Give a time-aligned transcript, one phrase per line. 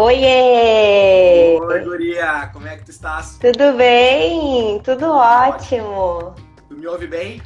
[0.00, 1.58] Oiê!
[1.60, 3.36] Oi, Guria, como é que tu estás?
[3.36, 4.78] Tudo bem?
[4.84, 6.36] Tudo ótimo.
[6.68, 7.42] Tu me ouve bem?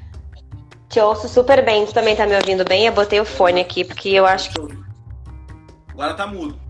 [0.90, 1.86] Te ouço super bem.
[1.86, 2.84] Tu também tá me ouvindo bem?
[2.84, 4.60] Eu botei o fone aqui porque eu acho que.
[5.92, 6.60] Agora tá mudo.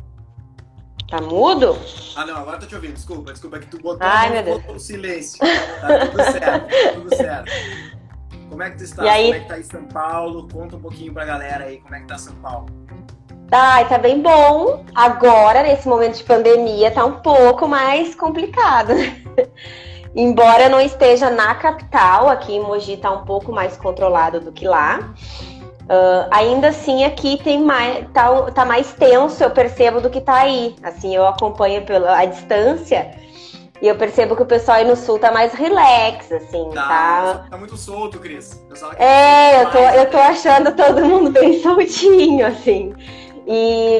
[1.10, 1.76] Tá mudo?
[2.14, 2.94] Ah, não, agora tô te ouvindo.
[2.94, 5.40] Desculpa, desculpa, é que tu botou, Ai, botou o silêncio.
[5.40, 7.52] Tá tudo certo, tá tudo certo.
[8.48, 9.20] Como é que tu estás?
[9.20, 10.46] Como é que tá em São Paulo?
[10.46, 12.66] Conta um pouquinho pra galera aí como é que tá São Paulo.
[13.52, 14.82] Ai, tá bem bom.
[14.94, 18.94] Agora, nesse momento de pandemia, tá um pouco mais complicado.
[18.94, 19.16] né?
[20.16, 24.66] Embora não esteja na capital, aqui em Mogi tá um pouco mais controlado do que
[24.66, 25.00] lá.
[25.88, 30.34] Ah, ainda assim, aqui tem mais, tá, tá mais tenso, eu percebo, do que tá
[30.40, 30.74] aí.
[30.82, 33.10] Assim, eu acompanho pela a distância
[33.80, 37.46] e eu percebo que o pessoal aí no sul tá mais relax, assim, Tá, tá?
[37.50, 38.62] tá muito solto, Cris.
[38.98, 42.94] É, eu tô, mais- eu tô achando todo mundo bem soltinho, assim.
[43.46, 43.98] E,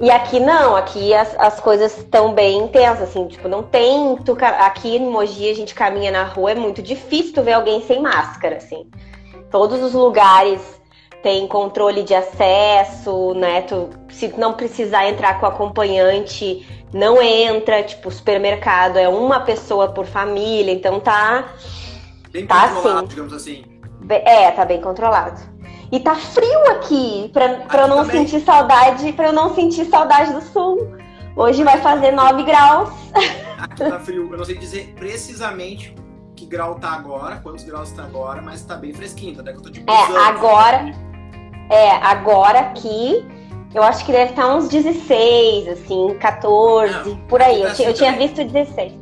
[0.00, 4.16] e aqui não, aqui as, as coisas estão bem intensas, assim, tipo, não tem.
[4.16, 7.80] Tu, aqui em Mogi a gente caminha na rua, é muito difícil tu ver alguém
[7.82, 8.86] sem máscara, assim.
[9.50, 10.60] Todos os lugares
[11.22, 13.62] têm controle de acesso, né?
[13.62, 20.06] Tu, se não precisar entrar com acompanhante, não entra, tipo, supermercado é uma pessoa por
[20.06, 21.52] família, então tá.
[22.30, 23.08] bem tá controlado, assim.
[23.08, 23.64] digamos assim.
[24.08, 25.40] É, tá bem controlado.
[25.94, 28.26] E tá frio aqui, pra, pra eu não também.
[28.26, 30.92] sentir saudade, para eu não sentir saudade do sul.
[31.36, 32.90] Hoje vai fazer 9 graus.
[33.60, 34.28] Aqui tá frio.
[34.32, 35.94] Eu não sei dizer precisamente
[36.34, 39.40] que grau tá agora, quantos graus tá agora, mas tá bem fresquinho.
[39.40, 40.16] Até que eu tô de blusão.
[40.26, 40.92] agora-
[41.70, 43.24] É, agora aqui
[43.72, 47.62] eu acho que deve estar uns 16, assim, 14, Não, por aí.
[47.62, 48.28] Eu, tá eu assim tinha também.
[48.28, 48.92] visto 16.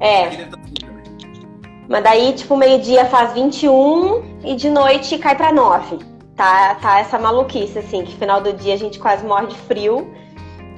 [0.00, 1.82] É, Aqui deve tá também.
[1.88, 6.11] mas daí, tipo, meio-dia faz 21 e de noite cai pra 9.
[6.36, 10.12] Tá, tá essa maluquice, assim, que final do dia a gente quase morre de frio.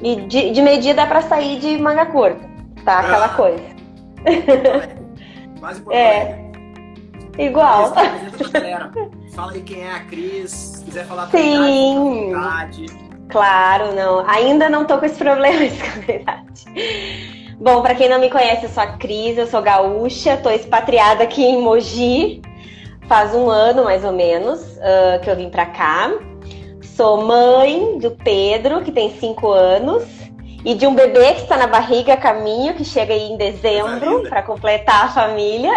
[0.02, 2.40] E de, de meio-dia dá pra sair de manga curta.
[2.84, 3.28] Tá aquela Ah.
[3.30, 3.62] coisa.
[5.60, 6.38] Quase por É.
[7.38, 7.92] Igual.
[7.92, 8.90] Pra.
[9.34, 10.50] Fala aí quem é a Cris.
[10.50, 12.30] Se quiser falar Sim.
[12.30, 12.86] com a idade,
[13.30, 14.28] Claro, não.
[14.28, 17.56] Ainda não tô com esse problema de verdade.
[17.58, 21.24] Bom, pra quem não me conhece, eu sou a Cris, eu sou gaúcha, tô expatriada
[21.24, 22.42] aqui em Mogi.
[23.06, 26.10] Faz um ano, mais ou menos, ah, que eu vim pra cá.
[26.96, 30.04] Sou mãe do Pedro, que tem cinco anos,
[30.64, 34.22] e de um bebê que está na barriga a caminho, que chega aí em dezembro,
[34.28, 35.72] para completar a família.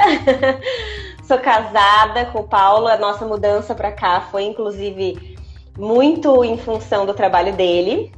[1.27, 5.35] Sou casada com o Paulo, a nossa mudança pra cá foi inclusive
[5.77, 8.13] muito em função do trabalho dele.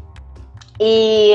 [0.79, 1.33] E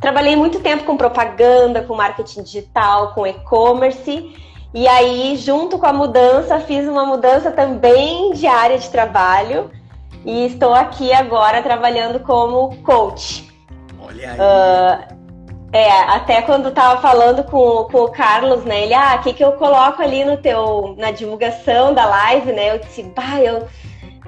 [0.00, 4.34] trabalhei muito tempo com propaganda, com marketing digital, com e-commerce.
[4.74, 9.70] E aí, junto com a mudança, fiz uma mudança também de área de trabalho.
[10.24, 13.48] E estou aqui agora trabalhando como coach.
[14.02, 14.36] olha aí.
[14.40, 15.08] Ah,
[15.72, 18.84] É, até quando tava falando com, com o Carlos, né?
[18.84, 22.74] Ele, ah, o que, que eu coloco ali no teu, na divulgação da live, né?
[22.74, 23.66] Eu disse, bah, eu,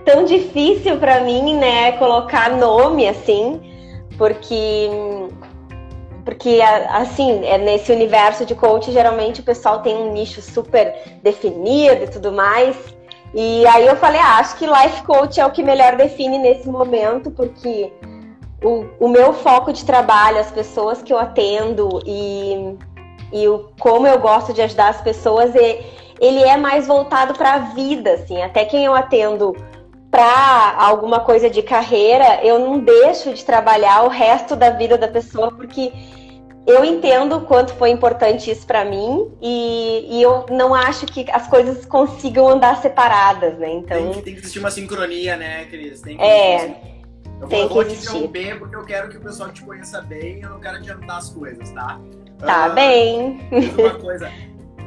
[0.05, 3.61] tão difícil pra mim, né, colocar nome assim,
[4.17, 4.89] porque
[6.27, 10.93] porque assim, é nesse universo de coach, geralmente o pessoal tem um nicho super
[11.23, 12.77] definido e tudo mais.
[13.33, 16.69] E aí eu falei, ah, acho que life coach é o que melhor define nesse
[16.69, 17.93] momento, porque
[18.61, 22.77] o, o meu foco de trabalho, as pessoas que eu atendo e,
[23.33, 27.59] e o, como eu gosto de ajudar as pessoas, ele é mais voltado para a
[27.59, 28.43] vida, assim.
[28.43, 29.55] Até quem eu atendo
[30.11, 35.07] para alguma coisa de carreira, eu não deixo de trabalhar o resto da vida da
[35.07, 35.93] pessoa, porque
[36.67, 41.25] eu entendo o quanto foi importante isso para mim e, e eu não acho que
[41.31, 43.71] as coisas consigam andar separadas, né?
[43.73, 46.01] Então, Tem, que, tem que existir uma sincronia, né, Cris?
[46.01, 46.77] Tem que É, existir.
[47.41, 50.41] Eu tem que vou te interromper porque eu quero que o pessoal te conheça bem
[50.41, 52.01] eu não quero adiantar as coisas, tá?
[52.39, 53.39] tá Ah, bem.
[53.79, 54.31] uma coisa.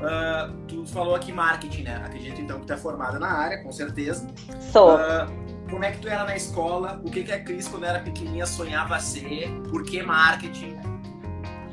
[0.03, 2.01] ah, tu falou aqui marketing, né?
[2.05, 4.27] Acredito então que tu é formada na área, com certeza.
[4.71, 4.91] Sou.
[4.97, 5.27] Ah,
[5.69, 6.99] como é que tu era na escola?
[7.05, 9.47] O que, que a Cris, quando era pequenininha, sonhava ser?
[9.69, 10.75] Por que marketing?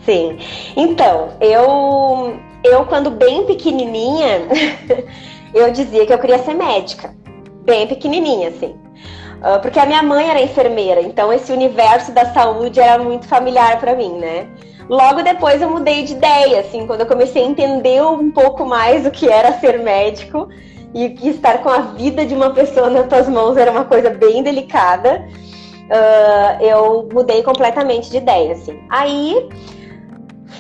[0.07, 0.39] Sim.
[0.77, 4.43] Então, eu, eu quando bem pequenininha,
[5.53, 7.13] eu dizia que eu queria ser médica.
[7.65, 8.77] Bem pequenininha, assim.
[9.43, 13.79] Ah, Porque a minha mãe era enfermeira, então esse universo da saúde era muito familiar
[13.81, 14.49] para mim, né?
[14.89, 19.05] Logo depois eu mudei de ideia, assim, quando eu comecei a entender um pouco mais
[19.05, 20.49] o que era ser médico
[20.95, 24.11] e que estar com a vida de uma pessoa nas tuas mãos era uma coisa
[24.11, 25.27] bem delicada.
[25.91, 28.81] ah, eu mudei completamente de ideia, assim.
[28.89, 29.49] Aí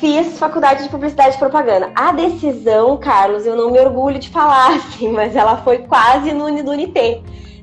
[0.00, 1.90] fiz faculdade de publicidade e propaganda.
[1.94, 6.46] A decisão, Carlos, eu não me orgulho de falar, assim, mas ela foi quase no,
[6.62, 6.72] do.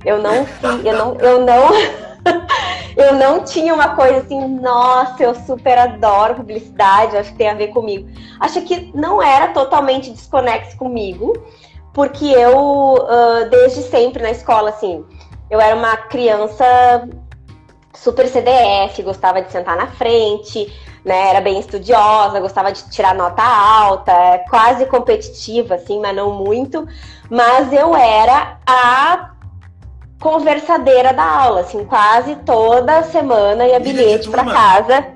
[0.06, 1.70] Eu não, fi- eu não, eu não,
[2.98, 7.54] eu não tinha uma coisa assim, nossa, eu super adoro publicidade, acho que tem a
[7.54, 8.10] ver comigo.
[8.40, 11.34] Acho que não era totalmente desconexo comigo,
[11.94, 13.08] porque eu,
[13.50, 15.06] desde sempre na escola, assim,
[15.50, 16.66] eu era uma criança
[17.96, 20.72] super CDF, gostava de sentar na frente,
[21.06, 21.30] né?
[21.30, 26.88] Era bem estudiosa, gostava de tirar nota alta, é quase competitiva, assim, mas não muito.
[27.30, 29.32] Mas eu era a
[30.20, 35.08] conversadeira da aula, assim, quase toda semana ia bilhete para casa.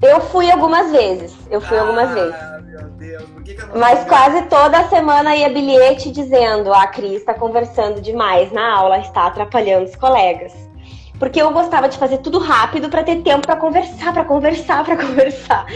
[0.00, 2.36] Eu fui algumas vezes, eu fui ah, algumas vezes.
[2.62, 6.86] Meu Deus, por que, que eu não Mas quase toda semana ia bilhete dizendo: a
[6.86, 10.65] Cris está conversando demais na aula, está atrapalhando os colegas
[11.18, 14.96] porque eu gostava de fazer tudo rápido para ter tempo para conversar, para conversar, para
[15.00, 15.66] conversar.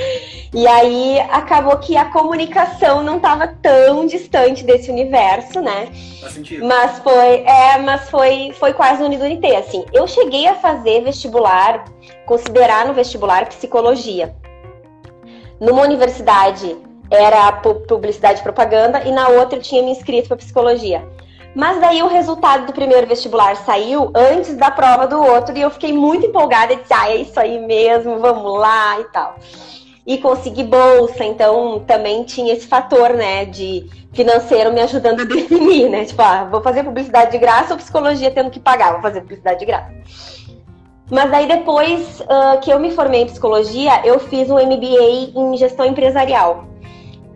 [0.53, 5.89] E aí acabou que a comunicação não estava tão distante desse universo, né?
[6.21, 6.67] Faz sentido.
[6.67, 9.85] Mas foi, é, mas foi, foi quase unidunité, assim.
[9.93, 11.85] Eu cheguei a fazer vestibular,
[12.27, 14.35] considerar no vestibular psicologia.
[15.61, 16.77] Numa universidade
[17.11, 21.07] era publicidade e propaganda e na outra eu tinha me inscrito para psicologia.
[21.55, 25.71] Mas daí o resultado do primeiro vestibular saiu antes da prova do outro e eu
[25.71, 29.35] fiquei muito empolgada e disse, ah, é isso aí mesmo, vamos lá e tal.
[30.07, 35.89] E consegui bolsa, então também tinha esse fator, né, de financeiro me ajudando a definir,
[35.89, 36.05] né?
[36.05, 39.61] Tipo, ah, vou fazer publicidade de graça ou psicologia tendo que pagar, vou fazer publicidade
[39.61, 39.93] de graça.
[41.11, 45.57] Mas daí depois uh, que eu me formei em psicologia, eu fiz um MBA em
[45.57, 46.65] gestão empresarial.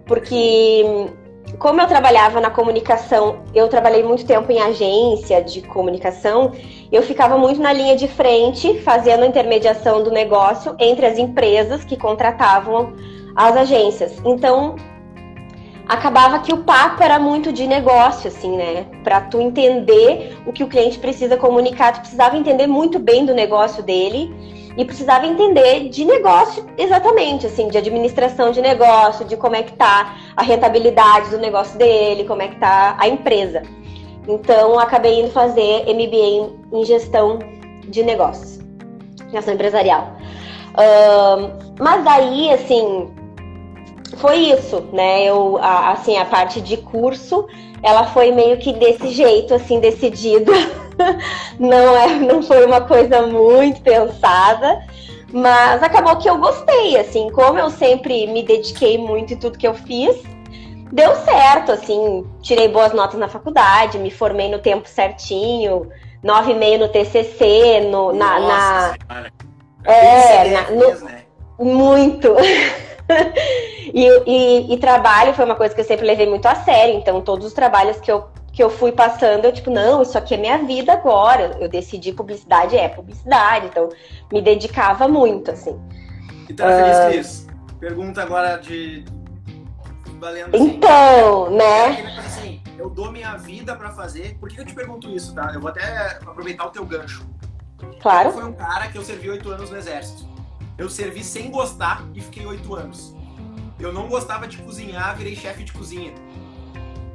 [0.06, 1.10] Porque
[1.58, 6.52] como eu trabalhava na comunicação, eu trabalhei muito tempo em agência de comunicação,
[6.90, 11.84] eu ficava muito na linha de frente, fazendo a intermediação do negócio entre as empresas
[11.84, 12.94] que contratavam
[13.36, 14.20] as agências.
[14.24, 14.76] Então,
[15.88, 18.86] acabava que o papo era muito de negócio, assim, né?
[19.02, 23.34] Para tu entender o que o cliente precisa comunicar, tu precisava entender muito bem do
[23.34, 24.34] negócio dele
[24.76, 29.72] e precisava entender de negócio exatamente, assim, de administração de negócio, de como é que
[29.72, 33.62] tá a rentabilidade do negócio dele, como é que tá a empresa.
[34.26, 37.38] Então, acabei indo fazer MBA em gestão
[37.86, 38.58] de negócios,
[39.30, 40.16] gestão empresarial.
[40.72, 43.10] Uh, mas daí, assim,
[44.16, 45.24] foi isso, né?
[45.24, 47.46] Eu, a, assim, a parte de curso,
[47.82, 50.52] ela foi meio que desse jeito, assim, decidida.
[51.58, 54.82] não, é, não foi uma coisa muito pensada,
[55.32, 59.66] mas acabou que eu gostei, assim, como eu sempre me dediquei muito em tudo que
[59.66, 60.22] eu fiz,
[60.92, 65.88] deu certo, assim, tirei boas notas na faculdade, me formei no tempo certinho,
[66.22, 68.94] nove e meio no TCC, no, na, na...
[69.84, 71.24] É, na, no, né?
[71.58, 72.34] muito.
[73.92, 76.94] e, e, e, trabalho foi uma coisa que eu sempre levei muito a sério.
[76.94, 80.34] Então, todos os trabalhos que eu que eu fui passando, eu tipo, não, isso aqui
[80.34, 81.56] é minha vida agora.
[81.58, 83.88] Eu decidi publicidade é publicidade, então
[84.32, 85.76] me dedicava muito, assim.
[86.48, 87.10] E tá feliz, uh...
[87.10, 87.46] Cris?
[87.80, 89.04] Pergunta agora de
[90.20, 92.00] valendo assim, Então, né?
[92.00, 94.36] É assim, eu dou minha vida para fazer.
[94.38, 95.50] Por que eu te pergunto isso, tá?
[95.52, 97.26] Eu vou até aproveitar o teu gancho.
[98.00, 98.30] Claro.
[98.30, 100.33] Foi um cara que eu servi oito anos no exército.
[100.76, 103.14] Eu servi sem gostar e fiquei oito anos.
[103.78, 106.12] Eu não gostava de cozinhar, virei chefe de cozinha.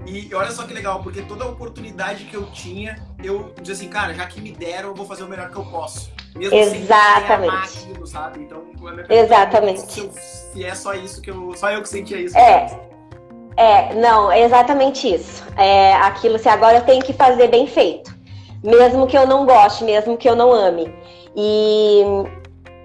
[0.05, 4.13] E olha só que legal, porque toda oportunidade que eu tinha, eu dizia assim, cara,
[4.13, 6.11] já que me deram, eu vou fazer o melhor que eu posso.
[6.35, 7.67] Mesmo Exatamente.
[7.67, 8.39] sem aquilo, sabe?
[8.41, 8.63] Então,
[9.07, 9.91] é Exatamente.
[9.91, 11.53] Se, eu, se, é só isso que eu.
[11.55, 12.37] Só eu que sentia isso.
[12.37, 12.89] É.
[13.57, 15.43] É, não, é exatamente isso.
[15.57, 18.17] É aquilo, se agora eu tenho que fazer bem feito.
[18.63, 20.93] Mesmo que eu não goste, mesmo que eu não ame.
[21.35, 22.03] E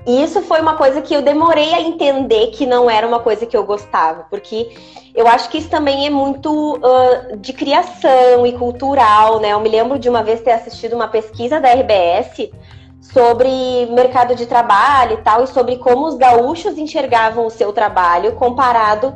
[0.06, 3.46] e isso foi uma coisa que eu demorei a entender que não era uma coisa
[3.46, 4.70] que eu gostava, porque
[5.14, 9.52] eu acho que isso também é muito uh, de criação e cultural, né?
[9.52, 12.50] Eu me lembro de uma vez ter assistido uma pesquisa da RBS
[13.00, 18.32] sobre mercado de trabalho e tal, e sobre como os gaúchos enxergavam o seu trabalho
[18.32, 19.14] comparado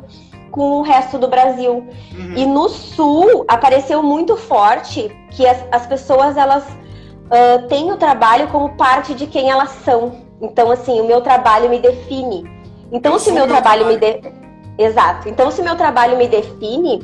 [0.51, 1.87] com o resto do Brasil.
[2.17, 2.33] Uhum.
[2.35, 8.47] E no sul apareceu muito forte que as, as pessoas elas uh, têm o trabalho
[8.47, 10.28] como parte de quem elas são.
[10.41, 12.49] Então, assim, o meu trabalho me define.
[12.91, 14.83] Então, se o meu trabalho, trabalho me de...
[14.83, 15.27] Exato.
[15.27, 17.03] Então, se o meu trabalho me define,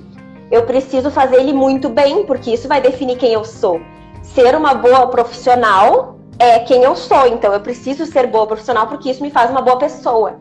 [0.50, 3.82] eu preciso fazer ele muito bem, porque isso vai definir quem eu sou.
[4.22, 7.28] Ser uma boa profissional é quem eu sou.
[7.28, 10.40] Então, eu preciso ser boa profissional porque isso me faz uma boa pessoa.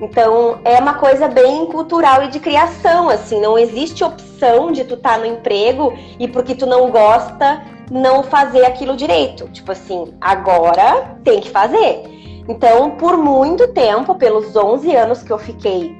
[0.00, 4.94] Então, é uma coisa bem cultural e de criação, assim, não existe opção de tu
[4.94, 9.48] estar tá no emprego e porque tu não gosta, não fazer aquilo direito.
[9.48, 12.02] Tipo assim, agora tem que fazer.
[12.48, 15.96] Então, por muito tempo, pelos 11 anos que eu fiquei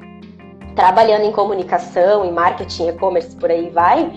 [0.75, 4.13] trabalhando em comunicação, em marketing, e-commerce, por aí vai,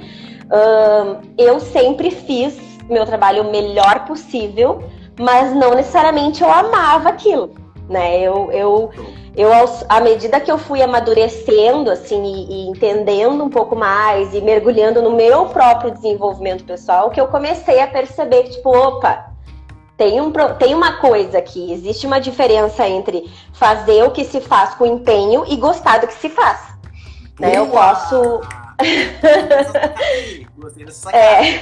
[1.37, 2.59] eu sempre fiz
[2.89, 4.83] meu trabalho o melhor possível,
[5.19, 7.51] mas não necessariamente eu amava aquilo,
[7.91, 8.19] né?
[8.19, 8.91] Eu, eu,
[9.35, 9.49] eu
[9.89, 15.01] à medida que eu fui amadurecendo, assim, e, e, entendendo um pouco mais e mergulhando
[15.01, 19.31] no meu próprio desenvolvimento pessoal, que eu comecei a perceber que, tipo, opa,
[19.97, 24.73] tem, um, tem uma coisa aqui, existe uma diferença entre fazer o que se faz
[24.73, 26.71] com empenho e gostar do que se faz.
[27.39, 27.57] Né?
[27.57, 28.41] Eu posso.
[30.57, 31.59] Gostei dessa é.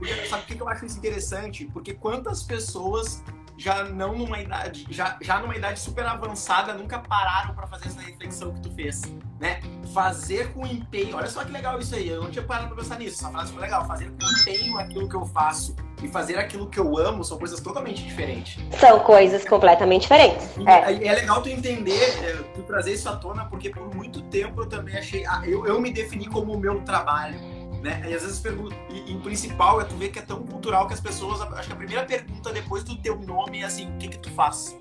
[0.00, 1.66] Porque, sabe por que eu acho isso interessante?
[1.66, 3.22] Porque quantas pessoas
[3.60, 8.00] já não numa idade, já, já numa idade super avançada, nunca pararam para fazer essa
[8.00, 9.02] reflexão que tu fez,
[9.38, 9.60] né?
[9.92, 12.98] Fazer com empenho, olha só que legal isso aí, eu não tinha parado pra pensar
[12.98, 16.68] nisso, essa frase foi legal, fazer com empenho aquilo que eu faço e fazer aquilo
[16.68, 18.58] que eu amo são coisas totalmente diferentes.
[18.78, 20.48] São coisas completamente diferentes.
[20.66, 20.94] É.
[20.94, 24.66] é legal tu entender, é, tu trazer isso à tona, porque por muito tempo eu
[24.66, 27.38] também achei, ah, eu, eu me defini como o meu trabalho
[27.82, 28.02] né?
[28.06, 30.94] E às vezes pergunto, e, em principal é tu ver que é tão cultural que
[30.94, 34.08] as pessoas, acho que a primeira pergunta depois do teu nome é assim, o que
[34.08, 34.78] que tu faz?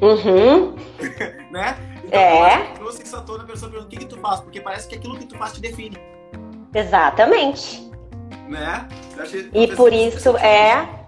[0.00, 0.74] Uhum.
[1.50, 1.76] né?
[2.04, 2.72] Então, é.
[2.74, 4.40] Trouxe essa tona a pessoa pergunta, o que que tu faz?
[4.40, 5.96] Porque parece que aquilo que tu faz te define.
[6.74, 7.90] Exatamente.
[8.48, 8.88] Né?
[9.52, 11.01] E por isso é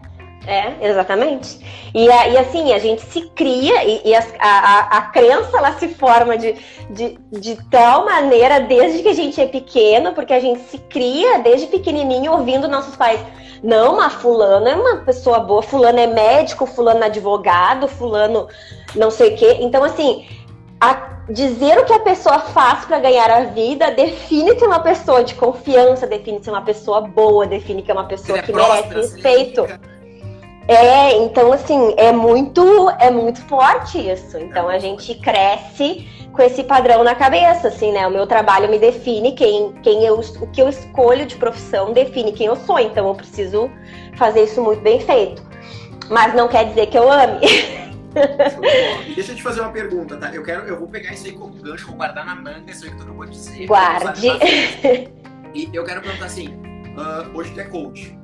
[0.46, 1.58] é, exatamente.
[1.94, 5.88] E, e assim, a gente se cria e, e a, a, a, crença ela se
[5.88, 6.54] forma de,
[6.90, 11.38] de, de tal maneira desde que a gente é pequeno, porque a gente se cria
[11.38, 13.20] desde pequenininho ouvindo nossos pais.
[13.62, 18.46] Não, mas fulano é uma pessoa boa, fulano é médico, fulano é advogado, fulano
[18.94, 19.58] não sei o quê.
[19.60, 20.26] Então, assim,
[20.78, 24.80] a, dizer o que a pessoa faz para ganhar a vida define que é uma
[24.80, 28.52] pessoa de confiança, define que é uma pessoa boa, define que é uma pessoa que
[28.52, 29.66] merece respeito.
[30.66, 34.38] É, então assim, é muito, é muito forte isso.
[34.38, 38.06] Então a gente cresce com esse padrão na cabeça, assim, né?
[38.06, 42.32] O meu trabalho me define quem, quem eu, o que eu escolho de profissão define
[42.32, 42.78] quem eu sou.
[42.78, 43.70] Então eu preciso
[44.16, 45.42] fazer isso muito bem feito.
[46.08, 47.40] Mas não quer dizer que eu ame.
[49.14, 50.32] Deixa eu te fazer uma pergunta, tá?
[50.34, 52.90] Eu quero, eu vou pegar isso aí como gancho, vou guardar na manga isso aí
[52.90, 53.66] que tu acabou de dizer.
[53.66, 54.28] Guarde.
[55.54, 56.48] E eu quero perguntar assim,
[56.96, 58.18] uh, hoje tu é coach,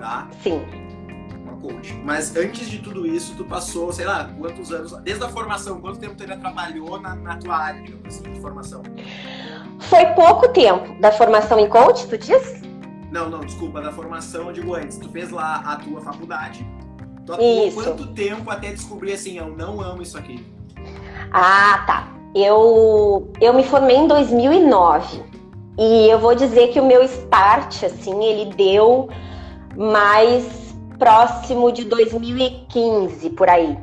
[0.00, 0.28] tá?
[0.42, 0.81] Sim
[1.62, 1.94] coach.
[2.04, 5.98] Mas antes de tudo isso, tu passou, sei lá, quantos anos, desde a formação, quanto
[5.98, 8.82] tempo tu ainda trabalhou na, na tua área, digamos assim, de formação?
[9.78, 12.62] Foi pouco tempo da formação em coach, tu disse?
[13.10, 14.98] Não, não, desculpa, da formação eu digo antes.
[14.98, 16.66] Tu fez lá a tua faculdade.
[17.24, 17.76] Tu atuou isso.
[17.76, 20.44] quanto tempo até descobrir assim, eu não amo isso aqui?
[21.30, 22.08] Ah, tá.
[22.34, 25.22] Eu, eu me formei em 2009.
[25.78, 29.08] E eu vou dizer que o meu start, assim, ele deu
[29.76, 30.71] mais
[31.02, 33.76] próximo de 2015, por aí.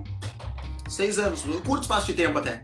[0.88, 2.62] Seis anos, um curto espaço de tempo até.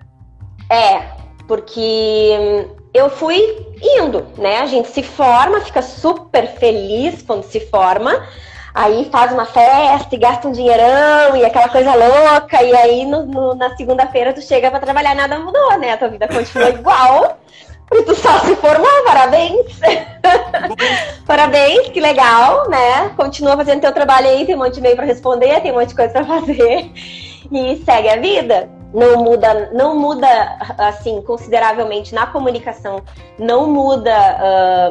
[0.71, 1.09] É,
[1.45, 3.37] porque eu fui
[3.81, 4.59] indo, né?
[4.59, 8.25] A gente se forma, fica super feliz quando se forma,
[8.73, 13.25] aí faz uma festa e gasta um dinheirão e aquela coisa louca, e aí no,
[13.25, 15.91] no, na segunda-feira tu chega para trabalhar nada mudou, né?
[15.91, 17.39] A tua vida continua igual.
[17.93, 19.79] E tu só se formou, parabéns!
[21.25, 23.09] parabéns, que legal, né?
[23.15, 25.89] Continua fazendo teu trabalho aí, tem um monte de e-mail para responder, tem um monte
[25.89, 26.91] de coisa para fazer.
[27.51, 28.69] E segue a vida.
[28.93, 30.27] Não muda, não muda
[30.77, 33.03] assim, consideravelmente na comunicação,
[33.37, 34.11] não muda.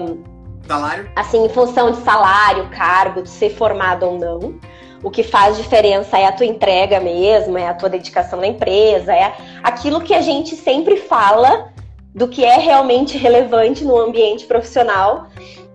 [0.00, 0.22] Um,
[0.66, 1.10] salário?
[1.16, 4.54] Assim, em função de salário, cargo, de ser formado ou não.
[5.02, 9.12] O que faz diferença é a tua entrega mesmo, é a tua dedicação na empresa,
[9.12, 11.74] é aquilo que a gente sempre fala
[12.14, 15.26] do que é realmente relevante no ambiente profissional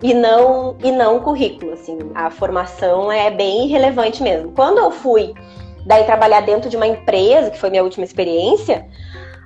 [0.02, 1.98] e não e não currículo, assim.
[2.14, 4.52] A formação é bem relevante mesmo.
[4.52, 5.34] Quando eu fui
[5.84, 8.86] daí trabalhar dentro de uma empresa, que foi minha última experiência,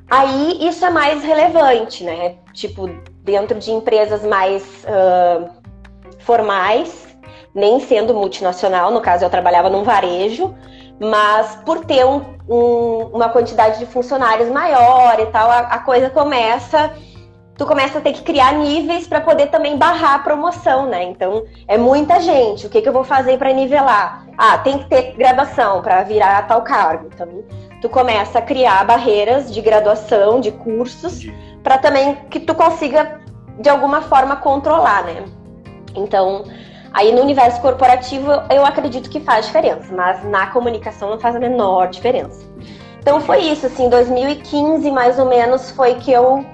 [0.09, 2.37] aí isso é mais relevante, né?
[2.53, 2.89] Tipo,
[3.23, 5.51] dentro de empresas mais uh,
[6.21, 7.17] formais,
[7.53, 10.55] nem sendo multinacional, no caso eu trabalhava num varejo,
[11.05, 16.11] mas por ter um, um, uma quantidade de funcionários maior e tal, a, a, coisa
[16.11, 16.93] começa.
[17.57, 21.05] Tu começa a ter que criar níveis para poder também barrar a promoção, né?
[21.05, 22.67] Então, é muita gente.
[22.67, 24.27] O que, que eu vou fazer para nivelar?
[24.37, 27.09] Ah, tem que ter graduação para virar tal cargo.
[27.15, 27.45] Então,
[27.81, 31.29] tu começa a criar barreiras de graduação, de cursos,
[31.63, 33.21] para também que tu consiga,
[33.61, 35.25] de alguma forma, controlar, né?
[35.95, 36.45] Então,
[36.95, 41.41] Aí no universo corporativo eu acredito que faz diferença, mas na comunicação não faz a
[41.41, 42.47] menor diferença.
[43.01, 46.47] Então foi isso, assim, 2015 mais ou menos foi que eu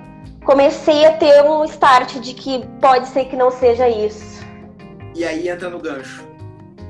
[0.42, 4.42] comecei a ter um start de que pode ser que não seja isso.
[5.14, 6.26] E aí entra no gancho.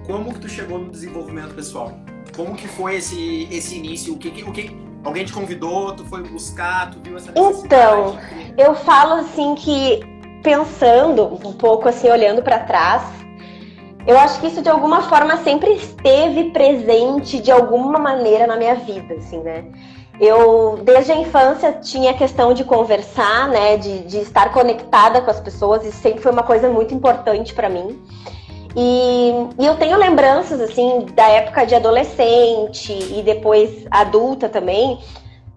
[0.06, 1.92] Como que tu chegou no desenvolvimento pessoal?
[2.36, 4.14] Como que foi esse, esse início?
[4.14, 5.92] O que, o que alguém te convidou?
[5.92, 6.90] Tu foi buscar?
[6.90, 8.16] Tu viu essa Então,
[8.56, 10.00] eu falo assim que
[10.40, 13.02] pensando um pouco assim olhando para trás,
[14.06, 18.74] eu acho que isso de alguma forma sempre esteve presente de alguma maneira na minha
[18.74, 19.64] vida, assim, né?
[20.20, 25.30] Eu, desde a infância, tinha a questão de conversar, né, de, de estar conectada com
[25.30, 27.98] as pessoas, isso sempre foi uma coisa muito importante para mim.
[28.76, 35.00] E, e, eu tenho lembranças, assim, da época de adolescente e depois adulta também,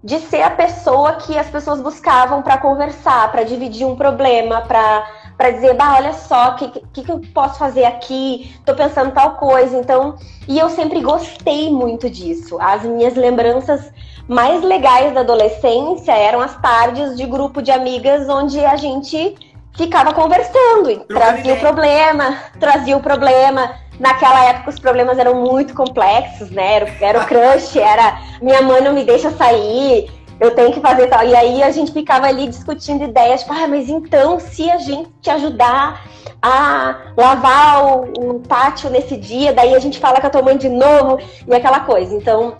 [0.04, 5.06] de ser a pessoa que as pessoas buscavam para conversar, para dividir um problema, para
[5.38, 8.56] para dizer, bah, olha só, o que, que, que, eu posso fazer aqui?
[8.66, 9.78] Tô pensando tal coisa.
[9.78, 10.16] Então,
[10.48, 12.58] e eu sempre gostei muito disso.
[12.60, 13.92] As minhas lembranças
[14.28, 19.36] mais legais da adolescência eram as tardes de grupo de amigas onde a gente
[19.76, 23.76] ficava conversando, e trazia o problema, trazia o problema.
[24.00, 26.76] Naquela época os problemas eram muito complexos, né?
[26.76, 30.10] Era, era o crush, era minha mãe não me deixa sair,
[30.40, 31.26] eu tenho que fazer tal.
[31.26, 35.10] E aí a gente ficava ali discutindo ideias, tipo, ah, mas então se a gente
[35.22, 36.06] te ajudar
[36.42, 40.58] a lavar o, o pátio nesse dia, daí a gente fala com a tua mãe
[40.58, 42.14] de novo e aquela coisa.
[42.14, 42.58] Então,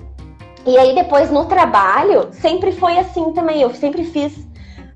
[0.66, 3.62] e aí depois no trabalho, sempre foi assim também.
[3.62, 4.48] Eu sempre fiz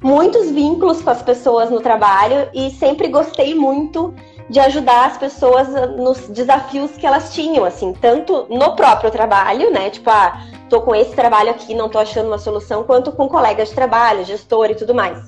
[0.01, 4.13] muitos vínculos com as pessoas no trabalho e sempre gostei muito
[4.50, 5.67] de ajudar as pessoas
[5.98, 9.89] nos desafios que elas tinham, assim, tanto no próprio trabalho, né?
[9.89, 13.69] Tipo, ah, tô com esse trabalho aqui, não tô achando uma solução, quanto com colegas
[13.69, 15.25] de trabalho, gestor e tudo mais.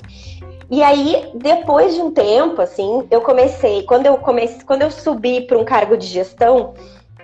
[0.69, 5.41] E aí, depois de um tempo, assim, eu comecei, quando eu comecei, quando eu subi
[5.41, 6.73] para um cargo de gestão,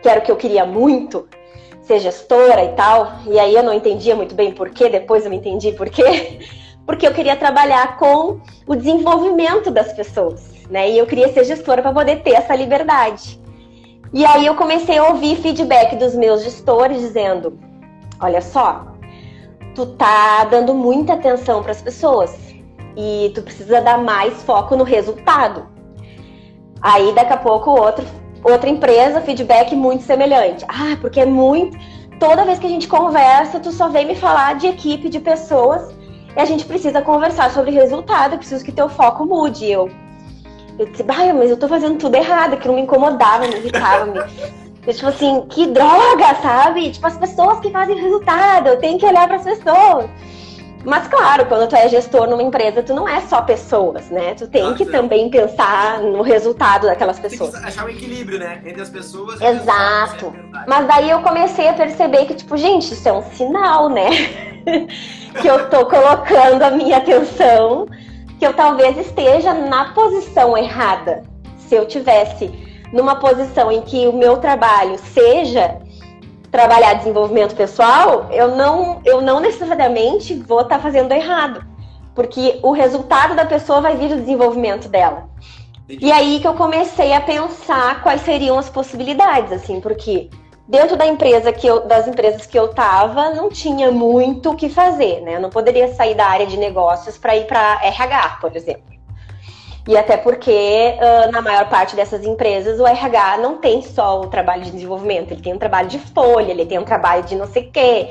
[0.01, 1.27] que era o que eu queria muito,
[1.83, 5.29] ser gestora e tal, e aí eu não entendia muito bem por quê, depois eu
[5.29, 6.39] me entendi por quê
[6.85, 10.89] porque eu queria trabalhar com o desenvolvimento das pessoas, né?
[10.89, 13.39] E eu queria ser gestora para poder ter essa liberdade.
[14.13, 17.59] E aí eu comecei a ouvir feedback dos meus gestores dizendo:
[18.19, 18.85] "Olha só,
[19.73, 22.35] tu tá dando muita atenção para as pessoas
[22.95, 25.67] e tu precisa dar mais foco no resultado".
[26.81, 28.05] Aí daqui a pouco outro
[28.43, 30.63] outra empresa, feedback muito semelhante.
[30.67, 31.75] Ah, porque é muito
[32.19, 35.93] toda vez que a gente conversa, tu só vem me falar de equipe de pessoas
[36.35, 39.69] e a gente precisa conversar sobre resultado, eu preciso que teu foco mude.
[39.69, 39.89] Eu,
[40.77, 44.27] eu disse, mas eu tô fazendo tudo errado, que não me incomodava, me irritava.
[44.85, 46.91] Eu, tipo assim, que droga, sabe?
[46.91, 50.09] Tipo, as pessoas que fazem resultado, eu tenho que olhar para as pessoas.
[50.85, 54.35] Mas claro, quando tu é gestor numa empresa, tu não é só pessoas, né?
[54.35, 54.85] Tu tem que é.
[54.85, 57.53] também pensar no resultado daquelas pessoas.
[57.53, 58.61] Tem que achar um equilíbrio, né?
[58.63, 60.31] Entre as pessoas e Exato.
[60.31, 64.09] Pessoas, Mas daí eu comecei a perceber que, tipo, gente, isso é um sinal, né?
[65.41, 67.87] que eu tô colocando a minha atenção,
[68.37, 71.23] que eu talvez esteja na posição errada.
[71.57, 72.53] Se eu tivesse
[72.91, 75.79] numa posição em que o meu trabalho seja
[76.51, 81.65] trabalhar desenvolvimento pessoal, eu não, eu não necessariamente vou estar tá fazendo errado,
[82.13, 85.29] porque o resultado da pessoa vai vir do desenvolvimento dela.
[85.83, 86.05] Entendi.
[86.05, 90.29] E aí que eu comecei a pensar quais seriam as possibilidades, assim, porque
[90.67, 94.69] dentro da empresa que eu, das empresas que eu tava, não tinha muito o que
[94.69, 95.35] fazer, né?
[95.35, 98.94] Eu não poderia sair da área de negócios para ir para RH, por exemplo.
[99.87, 104.27] E até porque, uh, na maior parte dessas empresas, o RH não tem só o
[104.27, 107.45] trabalho de desenvolvimento, ele tem um trabalho de folha, ele tem um trabalho de não
[107.45, 108.09] sei o quê,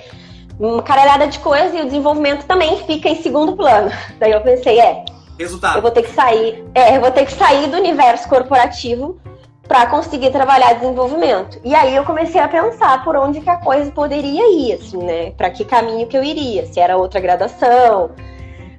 [0.58, 3.90] uma caralhada de coisa, e o desenvolvimento também fica em segundo plano.
[4.20, 5.04] Daí eu pensei, é.
[5.36, 5.78] Resultado.
[5.78, 6.64] Eu vou ter que sair.
[6.76, 9.18] É, eu vou ter que sair do universo corporativo
[9.66, 11.58] para conseguir trabalhar desenvolvimento.
[11.64, 15.32] E aí eu comecei a pensar por onde que a coisa poderia ir, assim, né?
[15.32, 18.10] Para que caminho que eu iria, se era outra graduação,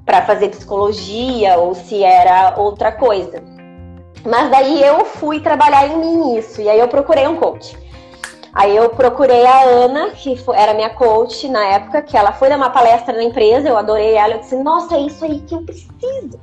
[0.05, 3.43] para fazer psicologia ou se era outra coisa.
[4.23, 7.77] Mas daí eu fui trabalhar em mim isso, e aí eu procurei um coach.
[8.53, 12.55] Aí eu procurei a Ana, que era minha coach na época, que ela foi dar
[12.55, 15.61] uma palestra na empresa, eu adorei ela, eu disse, nossa, é isso aí que eu
[15.61, 16.39] preciso.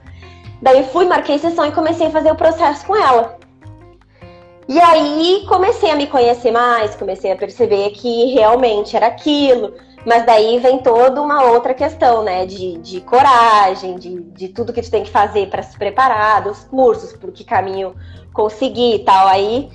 [0.61, 3.39] Daí fui, marquei sessão e comecei a fazer o processo com ela.
[4.69, 9.75] E aí comecei a me conhecer mais, comecei a perceber que realmente era aquilo.
[10.05, 12.45] Mas daí vem toda uma outra questão, né?
[12.45, 16.65] De, de coragem, de, de tudo que tu tem que fazer para se preparar, dos
[16.65, 17.95] cursos, por que caminho
[18.33, 19.29] conseguir e tal.
[19.29, 19.71] Aí.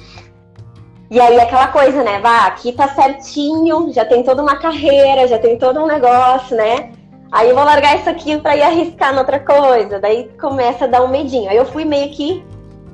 [1.09, 2.19] E aí aquela coisa, né?
[2.19, 6.91] Vá, aqui tá certinho, já tem toda uma carreira, já tem todo um negócio, né?
[7.31, 9.99] Aí eu vou largar isso aqui para ir arriscar noutra coisa.
[9.99, 11.49] Daí começa a dar um medinho.
[11.49, 12.45] Aí eu fui meio que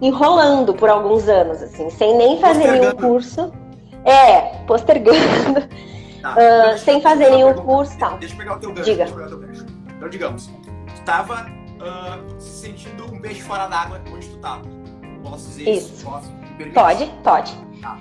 [0.01, 3.51] enrolando por alguns anos, assim, sem nem fazer nenhum curso.
[4.06, 5.67] É, postergando.
[6.21, 8.17] Tá, uh, sem fazer nenhum curso tal.
[8.17, 8.84] Deixa eu pegar o teu gancho.
[8.89, 9.06] Diga.
[9.06, 9.65] Teu gancho.
[9.97, 14.63] Então, digamos, tu tava uh, se sentindo um peixe fora d'água onde tu tava.
[15.21, 15.93] Posso dizer isso?
[15.93, 16.06] isso?
[16.06, 16.32] Posso?
[16.73, 17.53] Pode, pode.
[17.82, 17.97] Tá.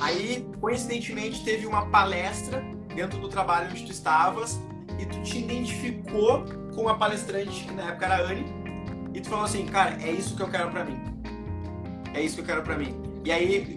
[0.00, 4.60] Aí, coincidentemente, teve uma palestra dentro do trabalho onde tu estavas
[4.98, 8.46] e tu te identificou com a palestrante, que na época era a Anne,
[9.12, 11.13] e tu falou assim, cara, é isso que eu quero pra mim.
[12.14, 12.94] É isso que eu quero pra mim.
[13.24, 13.76] E aí,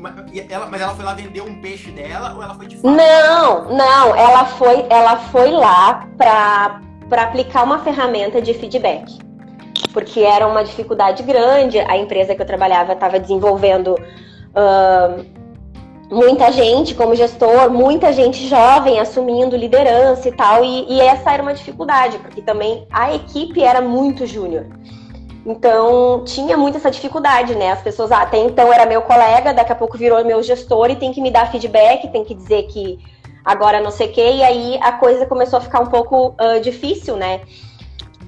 [0.50, 2.88] ela, mas ela foi lá vender um peixe dela ou ela foi de fato?
[2.88, 9.17] Não, não, ela foi, ela foi lá para aplicar uma ferramenta de feedback.
[9.93, 15.26] Porque era uma dificuldade grande, a empresa que eu trabalhava estava desenvolvendo uh,
[16.12, 21.41] muita gente como gestor, muita gente jovem assumindo liderança e tal, e, e essa era
[21.41, 24.65] uma dificuldade, porque também a equipe era muito júnior.
[25.47, 27.71] Então, tinha muito essa dificuldade, né?
[27.71, 30.97] As pessoas, ah, até então era meu colega, daqui a pouco virou meu gestor e
[30.97, 32.99] tem que me dar feedback, tem que dizer que
[33.45, 36.60] agora não sei o quê, e aí a coisa começou a ficar um pouco uh,
[36.62, 37.43] difícil, né?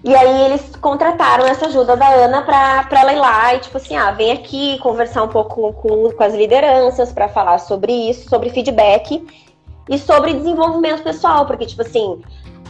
[0.01, 3.75] E aí eles contrataram essa ajuda da Ana pra, pra ela ir lá e, tipo
[3.75, 8.29] assim, ah, vem aqui conversar um pouco com, com as lideranças para falar sobre isso,
[8.29, 9.27] sobre feedback
[9.89, 12.21] e sobre desenvolvimento pessoal, porque, tipo assim,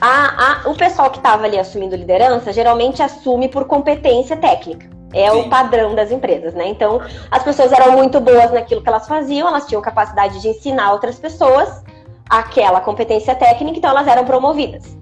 [0.01, 4.89] a, a, o pessoal que estava ali assumindo liderança geralmente assume por competência técnica.
[5.11, 5.39] É Sim.
[5.39, 6.67] o padrão das empresas, né?
[6.67, 10.91] Então, as pessoas eram muito boas naquilo que elas faziam, elas tinham capacidade de ensinar
[10.91, 11.83] outras pessoas
[12.29, 14.95] aquela competência técnica, então elas eram promovidas.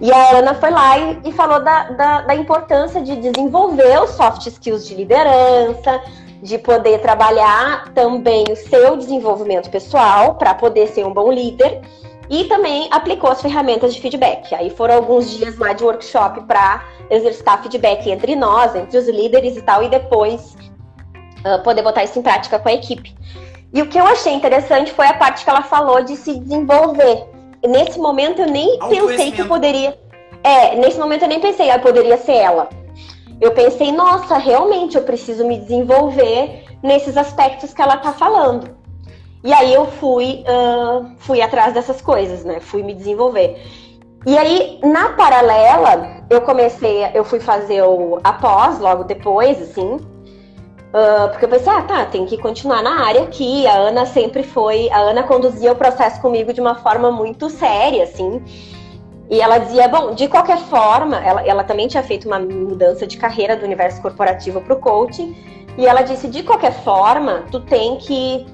[0.00, 4.10] E a Ana foi lá e, e falou da, da, da, importância de desenvolver os
[4.10, 6.00] soft skills de liderança,
[6.42, 11.80] de poder trabalhar também o seu desenvolvimento pessoal para poder ser um bom líder
[12.28, 14.54] e também aplicou as ferramentas de feedback.
[14.54, 19.56] Aí foram alguns dias lá de workshop para exercitar feedback entre nós, entre os líderes
[19.56, 20.56] e tal, e depois
[21.44, 23.14] uh, poder botar isso em prática com a equipe.
[23.72, 27.26] E o que eu achei interessante foi a parte que ela falou de se desenvolver.
[27.66, 29.98] Nesse momento eu nem pensei que poderia.
[30.42, 32.68] É, nesse momento eu nem pensei, ah, poderia ser ela.
[33.40, 38.76] Eu pensei, nossa, realmente eu preciso me desenvolver nesses aspectos que ela tá falando.
[39.46, 42.58] E aí eu fui, uh, fui atrás dessas coisas, né?
[42.58, 43.62] Fui me desenvolver.
[44.26, 49.94] E aí, na paralela, eu comecei, eu fui fazer o após logo depois, assim.
[49.94, 53.64] Uh, porque eu pensei, ah, tá, tem que continuar na área aqui.
[53.68, 54.90] A Ana sempre foi.
[54.90, 58.42] A Ana conduzia o processo comigo de uma forma muito séria, assim.
[59.30, 63.16] E ela dizia, bom, de qualquer forma, ela, ela também tinha feito uma mudança de
[63.16, 65.36] carreira do universo corporativo para o coaching.
[65.78, 68.44] E ela disse, de qualquer forma, tu tem que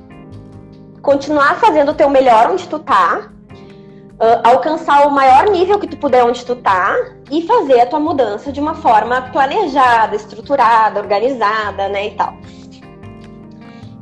[1.03, 5.97] continuar fazendo o teu melhor onde tu tá, uh, alcançar o maior nível que tu
[5.97, 6.97] puder onde tu tá
[7.31, 12.35] e fazer a tua mudança de uma forma planejada, estruturada, organizada, né, e tal.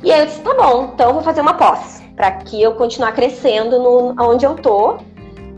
[0.03, 2.75] E aí eu disse, tá bom, então eu vou fazer uma pós, para que eu
[2.75, 4.97] continuar crescendo no, onde eu tô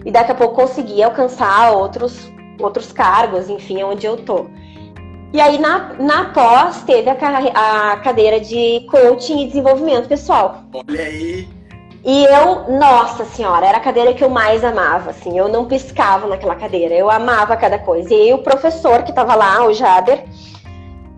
[0.06, 2.30] e daqui a pouco conseguir alcançar outros,
[2.60, 4.48] outros cargos, enfim, onde eu tô.
[5.34, 7.16] E aí, na, na pós, teve a,
[7.94, 10.64] a cadeira de coaching e desenvolvimento pessoal.
[10.72, 11.50] Olha aí!
[12.06, 16.28] E eu, nossa senhora, era a cadeira que eu mais amava, assim, eu não piscava
[16.28, 18.14] naquela cadeira, eu amava cada coisa.
[18.14, 20.26] E aí o professor que tava lá, o Jader,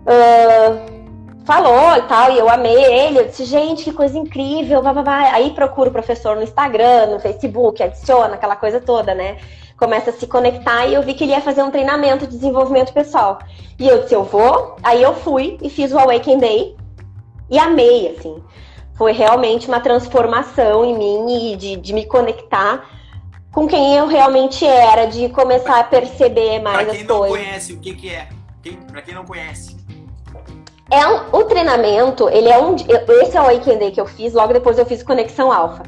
[0.06, 0.96] uh,
[1.44, 5.02] falou e tal, e eu amei ele, eu disse, gente, que coisa incrível, blá, blá,
[5.02, 5.32] blá.
[5.32, 9.38] aí procuro o professor no Instagram, no Facebook, adiciona aquela coisa toda, né?
[9.76, 12.92] Começa a se conectar e eu vi que ele ia fazer um treinamento de desenvolvimento
[12.92, 13.38] pessoal.
[13.78, 14.76] E eu disse, eu vou.
[14.82, 16.76] Aí eu fui e fiz o Awaken Day
[17.50, 18.42] e amei, assim.
[18.94, 22.88] Foi realmente uma transformação em mim e de, de me conectar
[23.52, 27.06] com quem eu realmente era, de começar a perceber mais as coisas.
[27.06, 28.28] Pra quem não conhece, o que, que é?
[28.90, 29.76] Pra quem não conhece.
[30.90, 32.76] É um, o treinamento, ele é um.
[33.22, 35.82] Esse é o Awaken Day que eu fiz, logo depois eu fiz Conexão Alpha.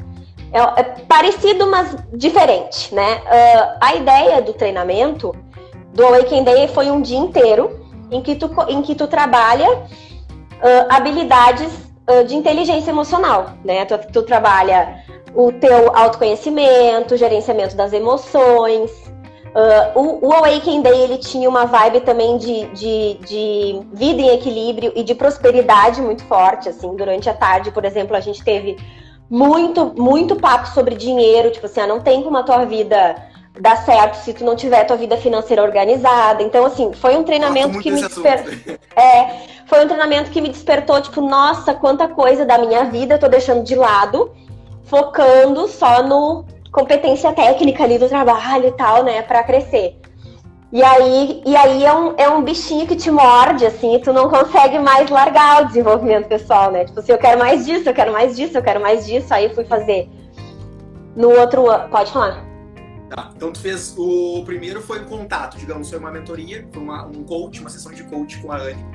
[0.51, 3.21] É, é parecido, mas diferente, né?
[3.25, 5.35] Uh, a ideia do treinamento
[5.93, 7.79] do Awaken Day foi um dia inteiro
[8.11, 11.71] em que tu, em que tu trabalha uh, habilidades
[12.09, 13.85] uh, de inteligência emocional, né?
[13.85, 15.03] Tu, tu, trabalha
[15.35, 18.91] o teu autoconhecimento, gerenciamento das emoções.
[19.95, 24.91] o, o Awaken Day ele tinha uma vibe também de, de, de vida em equilíbrio
[24.95, 26.95] e de prosperidade muito forte, assim.
[26.95, 28.77] Durante a tarde, por exemplo, a gente teve
[29.29, 33.15] muito, muito papo sobre dinheiro, tipo assim, ah, não tem como a tua vida
[33.59, 36.41] dar certo se tu não tiver tua vida financeira organizada.
[36.41, 38.53] Então, assim, foi um treinamento que me despertou.
[38.95, 43.19] É, foi um treinamento que me despertou, tipo, nossa, quanta coisa da minha vida eu
[43.19, 44.31] tô deixando de lado,
[44.85, 49.99] focando só no competência técnica ali do trabalho e tal, né, para crescer.
[50.71, 54.13] E aí, e aí é, um, é um bichinho que te morde, assim, e tu
[54.13, 56.85] não consegue mais largar o desenvolvimento pessoal, né?
[56.85, 59.33] Tipo assim, eu quero mais disso, eu quero mais disso, eu quero mais disso.
[59.33, 60.07] Aí fui fazer
[61.15, 62.45] no outro Pode falar.
[63.09, 63.95] Tá, então tu fez.
[63.97, 67.91] O primeiro foi um contato, digamos, foi uma mentoria, foi uma, um coach, uma sessão
[67.91, 68.85] de coach com a Anne.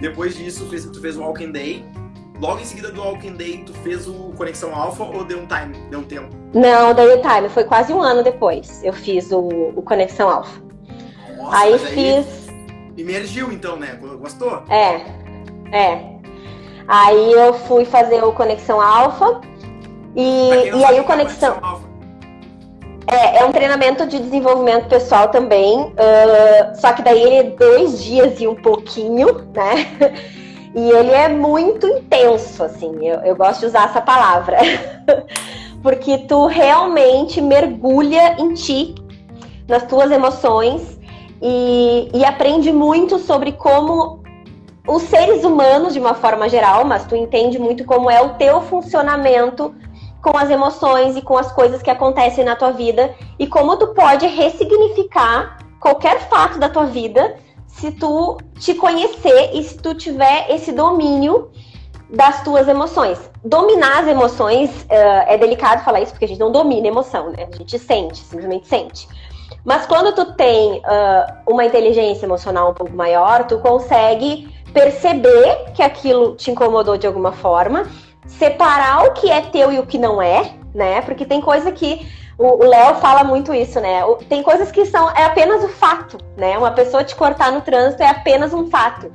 [0.00, 1.84] Depois disso, fez, tu fez o Walking Day.
[2.40, 5.76] Logo em seguida do Walking Day, tu fez o Conexão Alpha ou deu um time?
[5.90, 6.28] Deu um tempo?
[6.52, 7.48] Não, dei um time.
[7.48, 8.82] Foi quase um ano depois.
[8.84, 9.40] Eu fiz o,
[9.74, 10.63] o Conexão Alpha.
[11.44, 12.26] Nossa, aí fiz.
[12.96, 13.98] Emergiu então, né?
[14.20, 14.62] Gostou?
[14.68, 15.00] É,
[15.72, 16.14] é.
[16.86, 19.40] Aí eu fui fazer o Conexão Alfa.
[20.14, 21.58] E, e aí o Conexão.
[23.06, 25.80] É, é um treinamento de desenvolvimento pessoal também.
[25.80, 30.34] Uh, só que daí ele é dois dias e um pouquinho, né?
[30.76, 33.06] E ele é muito intenso, assim.
[33.06, 34.58] Eu, eu gosto de usar essa palavra.
[35.80, 38.94] Porque tu realmente mergulha em ti,
[39.68, 40.98] nas tuas emoções,
[41.46, 44.24] e, e aprende muito sobre como
[44.88, 48.62] os seres humanos, de uma forma geral, mas tu entende muito como é o teu
[48.62, 49.74] funcionamento
[50.22, 53.88] com as emoções e com as coisas que acontecem na tua vida e como tu
[53.88, 60.46] pode ressignificar qualquer fato da tua vida se tu te conhecer e se tu tiver
[60.48, 61.50] esse domínio
[62.08, 63.18] das tuas emoções.
[63.44, 67.48] Dominar as emoções uh, é delicado falar isso porque a gente não domina emoção, né?
[67.52, 69.08] A gente sente, simplesmente sente.
[69.64, 75.82] Mas quando tu tem uh, uma inteligência emocional um pouco maior, tu consegue perceber que
[75.82, 77.86] aquilo te incomodou de alguma forma,
[78.26, 81.00] separar o que é teu e o que não é, né?
[81.02, 84.00] Porque tem coisa que o Léo fala muito isso, né?
[84.28, 86.58] Tem coisas que são é apenas o fato, né?
[86.58, 89.10] Uma pessoa te cortar no trânsito é apenas um fato.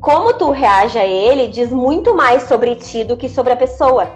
[0.00, 4.08] Como tu reage a ele diz muito mais sobre ti do que sobre a pessoa.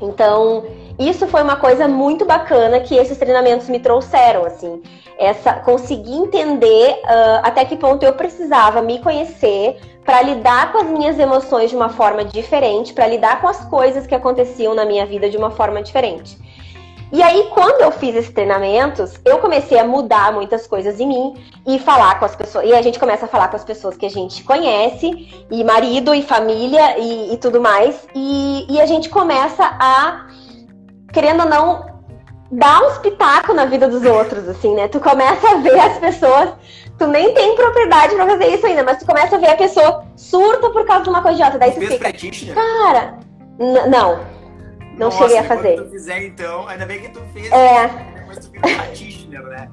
[0.00, 0.64] Então,
[1.00, 4.82] isso foi uma coisa muito bacana que esses treinamentos me trouxeram, assim,
[5.18, 10.86] essa conseguir entender uh, até que ponto eu precisava me conhecer para lidar com as
[10.88, 15.06] minhas emoções de uma forma diferente, para lidar com as coisas que aconteciam na minha
[15.06, 16.38] vida de uma forma diferente.
[17.12, 21.34] E aí, quando eu fiz esses treinamentos, eu comecei a mudar muitas coisas em mim
[21.66, 22.64] e falar com as pessoas.
[22.64, 26.14] E a gente começa a falar com as pessoas que a gente conhece, e marido,
[26.14, 28.06] e família, e, e tudo mais.
[28.14, 30.28] E, e, a gente começa a,
[31.12, 31.86] querendo ou não,
[32.50, 34.88] dar uns pitacos na vida dos outros, assim, né?
[34.88, 36.50] Tu começa a ver as pessoas.
[36.98, 40.04] Tu nem tem propriedade pra fazer isso ainda, mas tu começa a ver a pessoa
[40.16, 41.58] surta por causa de uma coisa idiota.
[41.58, 42.54] Daí tu fica.
[42.54, 43.18] Cara,
[43.58, 44.20] não.
[44.98, 45.78] Não Nossa, cheguei a fazer.
[45.78, 47.50] Se tu fizer, então, ainda bem que tu fez.
[47.50, 47.88] É.
[48.14, 49.70] Depois tu practitioner, né?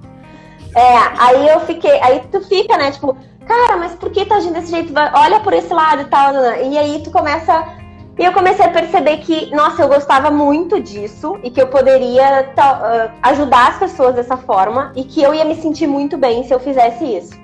[0.74, 2.00] É, aí eu fiquei.
[2.02, 2.92] Aí tu fica, né?
[2.92, 4.94] Tipo, cara, mas por que tá agindo desse jeito?
[5.14, 6.34] Olha por esse lado e tal.
[6.64, 7.66] E aí tu começa.
[8.18, 12.50] E eu comecei a perceber que, nossa, eu gostava muito disso e que eu poderia
[12.50, 16.52] uh, ajudar as pessoas dessa forma e que eu ia me sentir muito bem se
[16.52, 17.38] eu fizesse isso.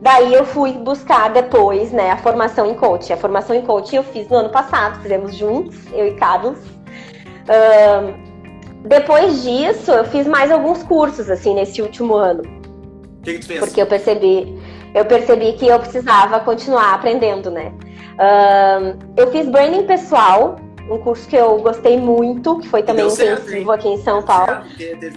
[0.00, 3.12] Daí eu fui buscar depois, né, a formação em coaching.
[3.12, 6.58] A formação em coaching eu fiz no ano passado, fizemos juntos, eu e Carlos.
[7.48, 8.28] Uh,
[8.86, 12.42] depois disso, eu fiz mais alguns cursos, assim, nesse último ano.
[12.42, 13.58] O que, que tu fez?
[13.58, 14.56] Porque eu percebi,
[14.94, 17.72] eu percebi que eu precisava continuar aprendendo, né?
[18.18, 20.56] Uh, eu fiz branding pessoal,
[20.90, 24.62] um curso que eu gostei muito, que foi também intensivo aqui em São Paulo.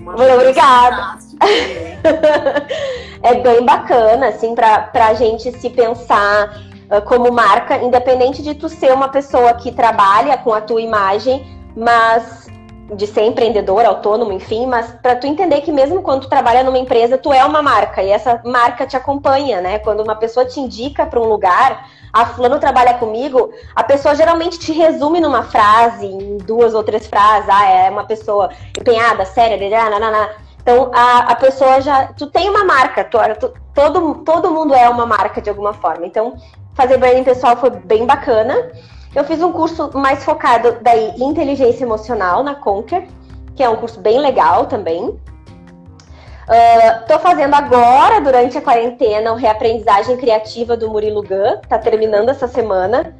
[0.02, 1.18] Muito obrigada.
[3.24, 6.62] é bem bacana, assim, para a gente se pensar
[6.92, 11.60] uh, como marca, independente de tu ser uma pessoa que trabalha com a tua imagem
[11.76, 12.48] mas
[12.93, 16.77] de ser empreendedor, autônomo, enfim, mas para tu entender que mesmo quando tu trabalha numa
[16.77, 19.80] empresa, tu é uma marca e essa marca te acompanha, né?
[19.80, 24.60] Quando uma pessoa te indica para um lugar, a fulano trabalha comigo, a pessoa geralmente
[24.60, 29.89] te resume numa frase, em duas ou três frases, ah, é uma pessoa empenhada, séria,
[29.89, 30.30] nanana.
[30.62, 34.89] Então a, a pessoa já, tu tem uma marca, tu, tu, todo todo mundo é
[34.89, 36.06] uma marca de alguma forma.
[36.06, 36.36] Então
[36.75, 38.69] fazer branding pessoal foi bem bacana.
[39.13, 43.08] Eu fiz um curso mais focado daí em inteligência emocional na Conquer,
[43.56, 45.19] que é um curso bem legal também.
[47.02, 52.30] Estou uh, fazendo agora, durante a quarentena, o Reaprendizagem Criativa do Murilo Gun, tá terminando
[52.30, 53.15] essa semana.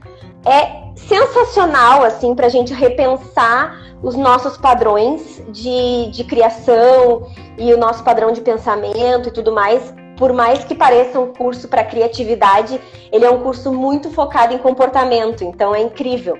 [0.46, 7.28] É sensacional, assim, para a gente repensar os nossos padrões de, de criação
[7.58, 11.68] e o nosso padrão de pensamento e tudo mais por mais que pareça um curso
[11.68, 12.80] para criatividade,
[13.12, 16.38] ele é um curso muito focado em comportamento, então é incrível.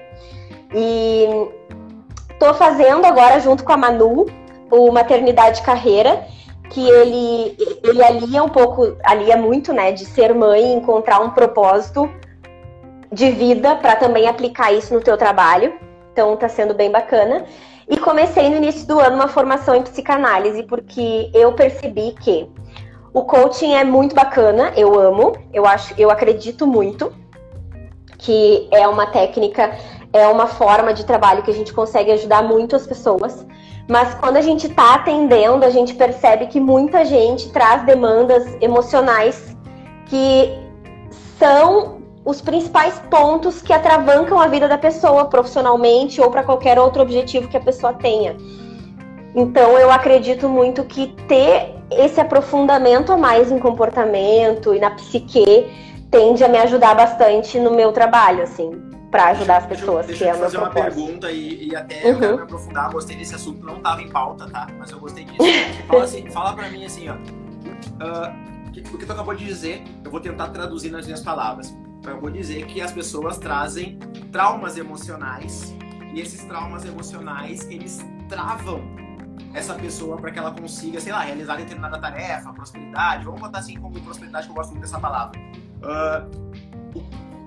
[0.72, 1.26] E
[2.30, 4.28] estou fazendo agora junto com a Manu
[4.70, 6.28] o Maternidade Carreira,
[6.70, 11.32] que ele, ele alia um pouco, alia muito, né, de ser mãe e encontrar um
[11.32, 12.08] propósito
[13.12, 15.74] de vida para também aplicar isso no teu trabalho.
[16.14, 17.46] Então está sendo bem bacana.
[17.90, 22.48] E comecei no início do ano uma formação em psicanálise, porque eu percebi que
[23.14, 27.14] o coaching é muito bacana, eu amo, eu acho, eu acredito muito
[28.18, 29.76] que é uma técnica,
[30.14, 33.46] é uma forma de trabalho que a gente consegue ajudar muito as pessoas.
[33.90, 39.58] Mas quando a gente está atendendo, a gente percebe que muita gente traz demandas emocionais
[40.06, 40.54] que
[41.40, 47.02] são os principais pontos que atravancam a vida da pessoa profissionalmente ou para qualquer outro
[47.02, 48.38] objetivo que a pessoa tenha.
[49.36, 55.44] Então eu acredito muito que ter esse aprofundamento a mais em comportamento e na psique
[56.10, 58.72] tende a me ajudar bastante no meu trabalho, assim.
[59.10, 60.96] para ajudar as pessoas, deixa, que deixa é o meu fazer uma propósito.
[61.06, 62.12] pergunta e, e até Uhum.
[62.14, 64.68] eu quero me aprofundar, gostei desse assunto, não tava em pauta, tá?
[64.80, 65.38] Mas eu gostei disso.
[65.88, 67.16] fala, assim, fala pra mim assim, ó.
[68.72, 71.76] que- o que tu acabou de dizer, eu vou tentar traduzir nas minhas palavras.
[72.06, 74.00] Eu vou dizer que as pessoas trazem
[74.32, 75.74] traumas emocionais
[76.14, 78.82] e esses traumas emocionais, eles travam
[79.54, 83.26] essa pessoa para que ela consiga, sei lá, realizar determinada tarefa, prosperidade.
[83.26, 85.40] Vamos botar assim como prosperidade, que eu gosto muito dessa palavra.
[85.84, 86.26] Ah,
[86.96, 87.02] o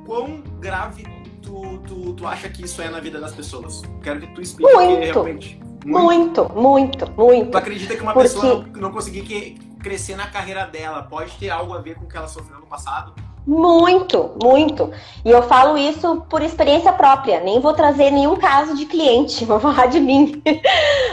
[0.04, 1.04] quão grave
[1.42, 3.82] tu, tu, tu acha que isso é na vida das pessoas?
[4.02, 5.00] Quero que tu explique Muito.
[5.12, 5.60] realmente.
[5.86, 7.50] Muito, muito, muito.
[7.50, 11.32] Tu acredita que uma Porque- pessoa não, não conseguir que- crescer na carreira dela pode
[11.36, 13.14] ter algo a ver com o que ela sofreu no passado?
[13.46, 14.90] Muito, muito.
[15.22, 17.40] E eu falo isso por experiência própria.
[17.40, 20.42] Nem vou trazer nenhum caso de cliente, vou falar de mim.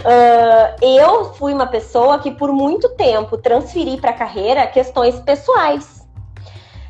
[0.06, 6.08] Ah, eu fui uma pessoa que por muito tempo transferi para a carreira questões pessoais.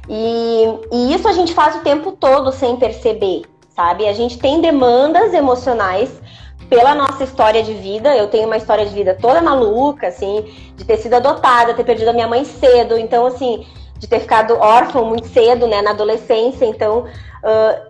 [0.08, 3.44] E, e isso a gente faz o tempo todo sem perceber,
[3.76, 4.08] sabe?
[4.08, 6.22] A gente tem demandas emocionais
[6.70, 8.16] pela nossa história de vida.
[8.16, 12.10] Eu tenho uma história de vida toda maluca, assim, de ter sido adotada, ter perdido
[12.10, 12.98] a minha mãe cedo.
[12.98, 13.66] Então, assim,
[14.02, 16.66] de ter ficado órfão muito cedo, né, na adolescência.
[16.66, 17.06] Então,
[17.44, 17.82] ah,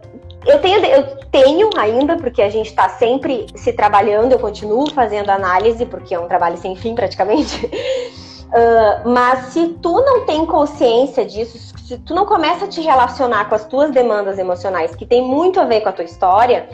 [0.45, 5.30] eu, tenho, eu tenho ainda, porque a gente está sempre se trabalhando, eu continuo fazendo
[5.30, 7.58] análise, porque é um trabalho sem fim praticamente.
[8.54, 13.47] Ah, mas se tu não tem consciência disso, se tu não começa a te relacionar
[13.47, 16.67] com as tuas demandas emocionais, que tem muito a ver com a tua história,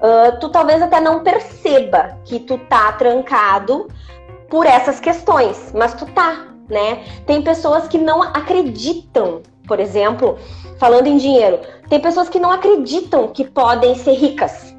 [0.00, 3.88] ah, tu talvez até não perceba que tu tá trancado
[4.48, 7.04] por essas questões, mas tu tá, né?
[7.26, 10.38] Tem pessoas que não acreditam, por exemplo,
[10.78, 14.74] falando em dinheiro, tem pessoas que não acreditam que podem ser ricas,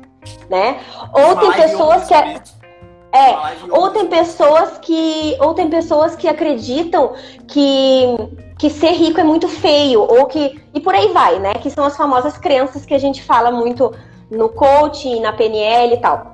[0.49, 0.79] né?
[1.13, 3.37] Ou tem pessoas que é,
[3.69, 7.13] ou tem pessoas que ou tem pessoas que acreditam
[7.47, 8.15] que
[8.57, 11.53] que ser rico é muito feio ou que e por aí vai, né?
[11.53, 13.93] Que são as famosas crenças que a gente fala muito
[14.31, 16.33] no coaching, na PNL e tal.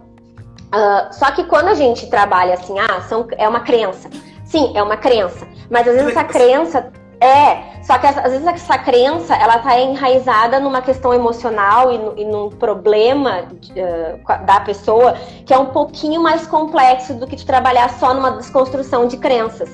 [0.71, 4.09] Ah, só que quando a gente trabalha assim, ah, são, é uma crença.
[4.49, 5.47] Sim, é uma crença.
[5.69, 7.69] Mas às vezes essa crença é.
[7.83, 12.25] Só que às vezes essa crença ela tá enraizada numa questão emocional e, no- e
[12.25, 13.45] num problema
[14.27, 15.13] ah, da pessoa
[15.45, 19.69] que é um pouquinho mais complexo do que de trabalhar só numa desconstrução de crenças.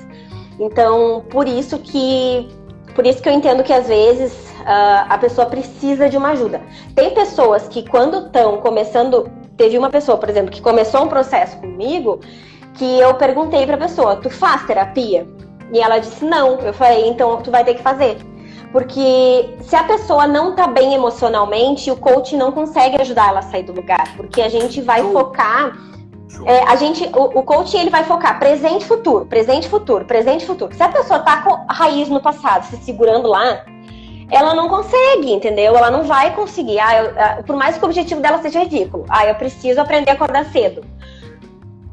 [0.60, 2.50] Então, por isso que
[2.94, 4.34] por isso que eu entendo que às vezes
[4.66, 6.62] ah, a pessoa precisa de uma ajuda.
[6.96, 11.58] Tem pessoas que quando estão começando, teve uma pessoa, por exemplo, que começou um processo
[11.58, 12.20] comigo,
[12.78, 15.28] que eu perguntei pra pessoa: "Tu faz terapia?"
[15.74, 16.60] E ela disse: "Não".
[16.60, 18.18] Eu falei: "Então tu vai ter que fazer".
[18.72, 23.44] Porque se a pessoa não tá bem emocionalmente, o coach não consegue ajudar ela a
[23.44, 25.12] sair do lugar, porque a gente vai Show.
[25.14, 25.78] focar
[26.28, 26.46] Show.
[26.46, 30.46] é, a gente, o, o coaching ele vai focar presente e futuro, presente futuro, presente
[30.46, 30.76] futuro.
[30.76, 33.64] Se a pessoa tá com raiz no passado, se segurando lá,
[34.30, 35.78] ela não consegue, entendeu?
[35.78, 36.78] Ela não vai conseguir.
[36.80, 39.06] Ah, eu- ah, por mais que o objetivo dela seja ridículo.
[39.08, 40.84] Ah, eu preciso aprender a acordar cedo.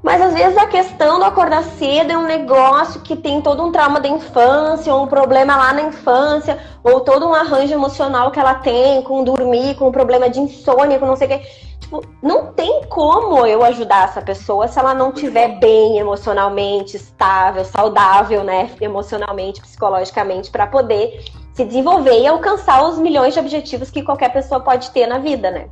[0.03, 3.71] Mas às vezes a questão do acordar cedo é um negócio que tem todo um
[3.71, 8.41] trauma da infância, ou um problema lá na infância, ou todo um arranjo emocional que
[8.41, 11.47] ela tem com dormir, com um problema de insônia, com não sei o quê.
[11.79, 15.13] Tipo, não tem como eu ajudar essa pessoa se ela não
[15.51, 15.61] bom.
[15.61, 18.71] bem emocionalmente, estável, saudável, né?
[18.81, 24.61] Emocionalmente, psicologicamente, para poder se desenvolver e alcançar os milhões de objetivos que qualquer pessoa
[24.61, 25.69] pode ter na vida, né?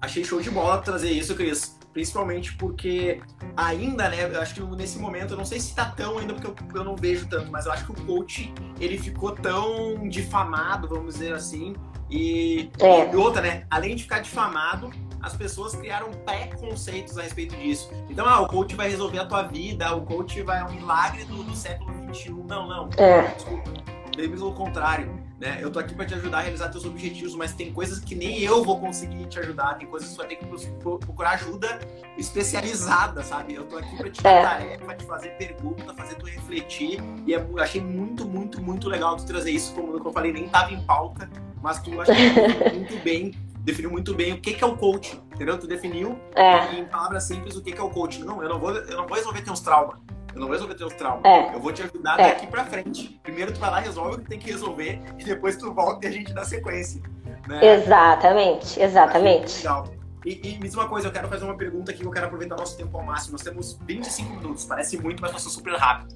[0.00, 1.81] Achei show de bola trazer isso, Cris.
[1.92, 3.20] Principalmente porque
[3.56, 6.46] ainda, né, eu acho que nesse momento, eu não sei se tá tão ainda, porque
[6.46, 10.88] eu, eu não vejo tanto, mas eu acho que o coach, ele ficou tão difamado,
[10.88, 11.74] vamos dizer assim,
[12.10, 13.12] e, É.
[13.12, 14.90] e outra, né, além de ficar difamado,
[15.22, 17.90] as pessoas criaram preconceitos a respeito disso.
[18.10, 21.24] Então, ah, o coach vai resolver a tua vida, o coach vai é um milagre
[21.24, 22.30] do, do século XXI.
[22.30, 22.90] Não, não.
[22.96, 23.28] É.
[23.28, 23.70] Desculpa.
[24.16, 25.58] Bem pelo contrário, né?
[25.60, 28.38] Eu tô aqui pra te ajudar a realizar teus objetivos, mas tem coisas que nem
[28.40, 31.30] eu vou conseguir te ajudar, tem coisas que você vai ter que pro- pro- procurar
[31.32, 31.80] ajuda
[32.16, 33.54] especializada, sabe?
[33.54, 34.42] Eu tô aqui pra te dar É.
[34.42, 39.26] tarefa, te fazer pergunta, fazer tu refletir, e é achei muito, muito, muito legal tu
[39.26, 41.28] trazer isso, como eu falei, nem tava em pauta,
[41.60, 42.14] mas tu achei
[42.72, 45.58] muito bem, definiu muito bem o que que é o coach, entendeu?
[45.58, 48.20] Tu definiu É, em palavras simples o que que é o coach.
[48.20, 49.96] Não, eu não vou, eu não vou resolver teus traumas.
[50.34, 51.24] Eu não vou resolver teus traumas.
[51.24, 51.54] É.
[51.54, 52.28] Eu vou te ajudar É.
[52.30, 53.20] daqui pra frente.
[53.22, 56.08] Primeiro tu vai lá, resolve o que tem que resolver e depois tu volta e
[56.08, 57.00] a gente dá sequência.
[57.48, 57.74] Né?
[57.74, 59.58] exatamente, exatamente.
[59.58, 59.84] Legal.
[60.24, 62.54] E, e me diz uma coisa, eu quero fazer uma pergunta aqui, eu quero aproveitar
[62.56, 63.32] nosso tempo ao máximo.
[63.32, 66.14] Nós temos 25 minutos, parece muito, mas passou super rápido.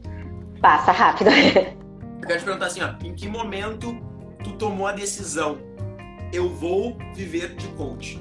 [0.61, 1.31] Passa rápido.
[2.23, 3.95] Eu quero te perguntar assim, ó, em que momento
[4.43, 5.59] tu tomou a decisão?
[6.33, 8.19] Eu vou viver de coach.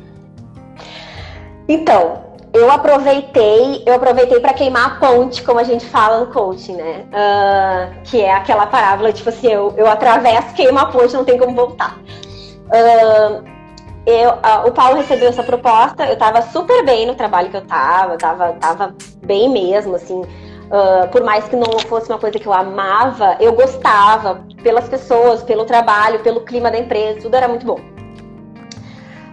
[1.67, 6.77] Então, eu aproveitei, eu aproveitei para queimar a ponte, como a gente fala no coaching,
[6.77, 7.05] né?
[7.11, 11.37] Ah, que é aquela parábola, tipo assim, eu, eu atravesso, queimo a ponte, não tem
[11.37, 11.99] como voltar.
[12.71, 13.41] Ah,
[14.05, 17.65] eu, a, o Paulo recebeu essa proposta, eu tava super bem no trabalho que eu
[17.65, 20.21] tava, tava, tava bem mesmo, assim.
[20.21, 25.43] Uh, por mais que não fosse uma coisa que eu amava, eu gostava pelas pessoas,
[25.43, 27.94] pelo trabalho, pelo clima da empresa, tudo era muito bom.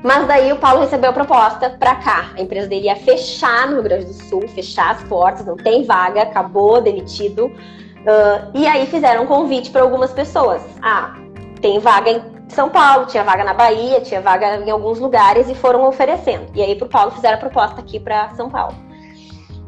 [0.03, 2.33] Mas daí o Paulo recebeu a proposta para cá.
[2.37, 5.85] A empresa dele ia fechar no Rio Grande do Sul, fechar as portas, não tem
[5.85, 7.47] vaga, acabou, demitido.
[7.47, 10.61] Uh, e aí fizeram um convite para algumas pessoas.
[10.83, 11.15] Ah,
[11.61, 15.55] tem vaga em São Paulo, tinha vaga na Bahia, tinha vaga em alguns lugares e
[15.55, 16.47] foram oferecendo.
[16.53, 18.75] E aí pro Paulo fizeram a proposta aqui para São Paulo.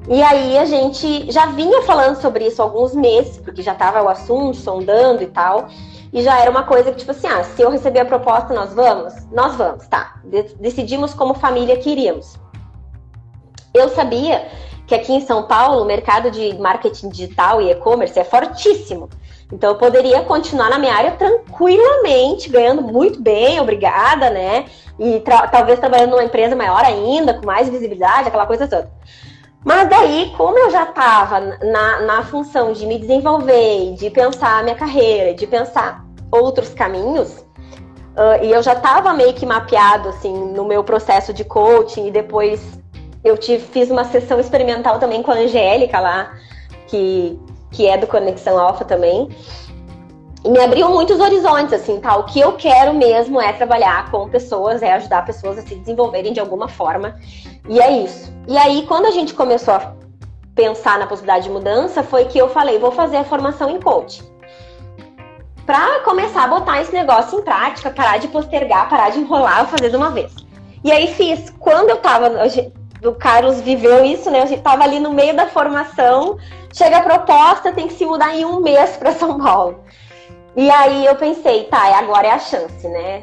[0.08, 4.02] E aí a gente já vinha falando sobre isso há alguns meses, porque já estava
[4.02, 5.68] o assunto, sondando e tal.
[6.14, 8.72] E já era uma coisa que, tipo assim, ah, se eu receber a proposta, nós
[8.72, 9.12] vamos?
[9.32, 10.14] Nós vamos, tá.
[10.60, 12.38] decidimos como família que iríamos.
[13.74, 14.46] Eu sabia
[14.86, 19.10] que aqui em São Paulo o mercado de marketing digital e e-commerce é fortíssimo.
[19.52, 24.66] Então eu poderia continuar na minha área tranquilamente, ganhando muito bem, obrigada, né?
[24.96, 28.88] E tra talvez trabalhando numa empresa maior ainda, com mais visibilidade, aquela coisa toda.
[29.64, 34.62] Mas daí, como eu já estava na, na função de me desenvolver, de pensar a
[34.62, 37.44] minha carreira, de pensar outros caminhos.
[38.14, 42.10] Uh, e eu já estava meio que mapeado assim no meu processo de coaching e
[42.12, 42.60] depois
[43.24, 46.32] eu tive, fiz uma sessão experimental também com a Angélica lá,
[46.86, 47.40] que,
[47.72, 49.28] que é do Conexão Alfa também.
[50.44, 52.16] E me abriu muitos horizontes, assim, tá?
[52.18, 56.34] O que eu quero mesmo é trabalhar com pessoas, é ajudar pessoas a se desenvolverem
[56.34, 57.18] de alguma forma.
[57.68, 58.32] E é isso.
[58.46, 59.94] E aí, quando a gente começou a
[60.54, 64.34] pensar na possibilidade de mudança, foi que eu falei, vou fazer a formação em coaching
[65.66, 69.90] para começar a botar esse negócio em prática, parar de postergar, parar de enrolar, fazer
[69.90, 70.32] de uma vez.
[70.82, 71.50] E aí fiz.
[71.58, 72.30] Quando eu tava.
[73.02, 74.42] O Carlos viveu isso, né?
[74.42, 76.38] A gente tava ali no meio da formação,
[76.72, 79.80] chega a proposta, tem que se mudar em um mês para São Paulo.
[80.56, 83.22] E aí eu pensei, tá, agora é a chance, né?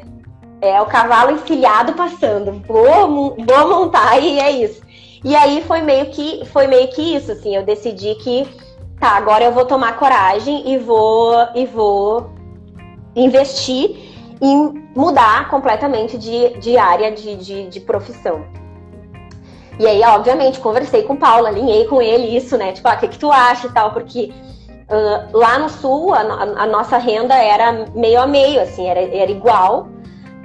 [0.62, 2.62] É o cavalo enfilhado passando.
[2.66, 4.80] Vou montar e é isso.
[5.24, 8.48] E aí foi meio que foi meio que isso, assim, eu decidi que
[8.98, 12.30] tá, agora eu vou tomar coragem e vou e vou
[13.14, 13.96] investir
[14.40, 18.44] em mudar completamente de, de área de, de, de profissão.
[19.78, 22.72] E aí, obviamente, conversei com o Paulo, alinhei com ele isso, né?
[22.72, 24.32] Tipo, ah, o que, que tu acha e tal, porque
[24.88, 29.30] uh, lá no sul a, a, nossa renda era meio a meio, assim, era, era
[29.30, 29.88] igual.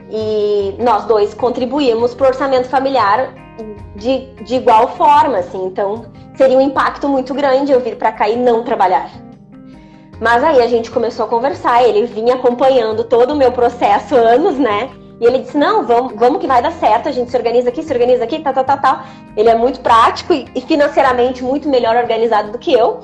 [0.09, 3.33] E nós dois contribuímos para o orçamento familiar
[3.95, 5.65] de, de igual forma, assim.
[5.65, 6.05] Então,
[6.35, 9.09] seria um impacto muito grande eu vir para cá e não trabalhar.
[10.19, 14.57] Mas aí a gente começou a conversar, ele vinha acompanhando todo o meu processo anos,
[14.57, 14.89] né?
[15.19, 17.83] E ele disse: Não, vamos, vamos que vai dar certo, a gente se organiza aqui,
[17.83, 19.03] se organiza aqui, tal, tal, tal, tal.
[19.35, 22.99] Ele é muito prático e, e financeiramente muito melhor organizado do que eu.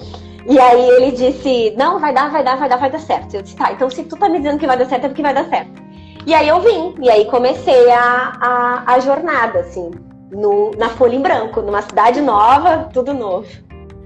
[0.48, 3.36] E aí ele disse: Não, vai dar, vai dar, vai dar, vai dar certo.
[3.36, 5.22] Eu disse: Tá, então se tu tá me dizendo que vai dar certo, é porque
[5.22, 5.83] vai dar certo.
[6.26, 9.92] E aí eu vim, e aí comecei a, a, a jornada, assim
[10.34, 13.48] no, na folha em branco, numa cidade nova, tudo novo.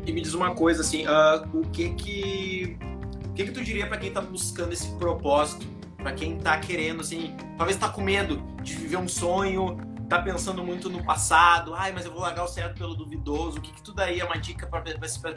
[0.06, 2.78] E me diz uma coisa assim, uh, o que que
[3.26, 5.66] o que que tu diria para quem tá buscando esse propósito,
[5.98, 9.78] para quem tá querendo assim, talvez tá com medo de viver um sonho,
[10.10, 13.60] tá pensando muito no passado, ai, mas eu vou largar o certo pelo duvidoso.
[13.60, 14.84] O que que tu daria uma dica para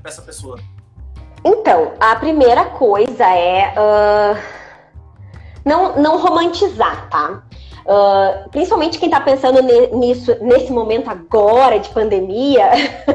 [0.05, 0.59] essa pessoa?
[1.45, 4.60] Então, a primeira coisa é uh,
[5.65, 7.43] não, não romantizar, tá?
[7.81, 9.61] Uh, principalmente quem está pensando
[9.97, 12.71] nisso nesse momento agora de pandemia,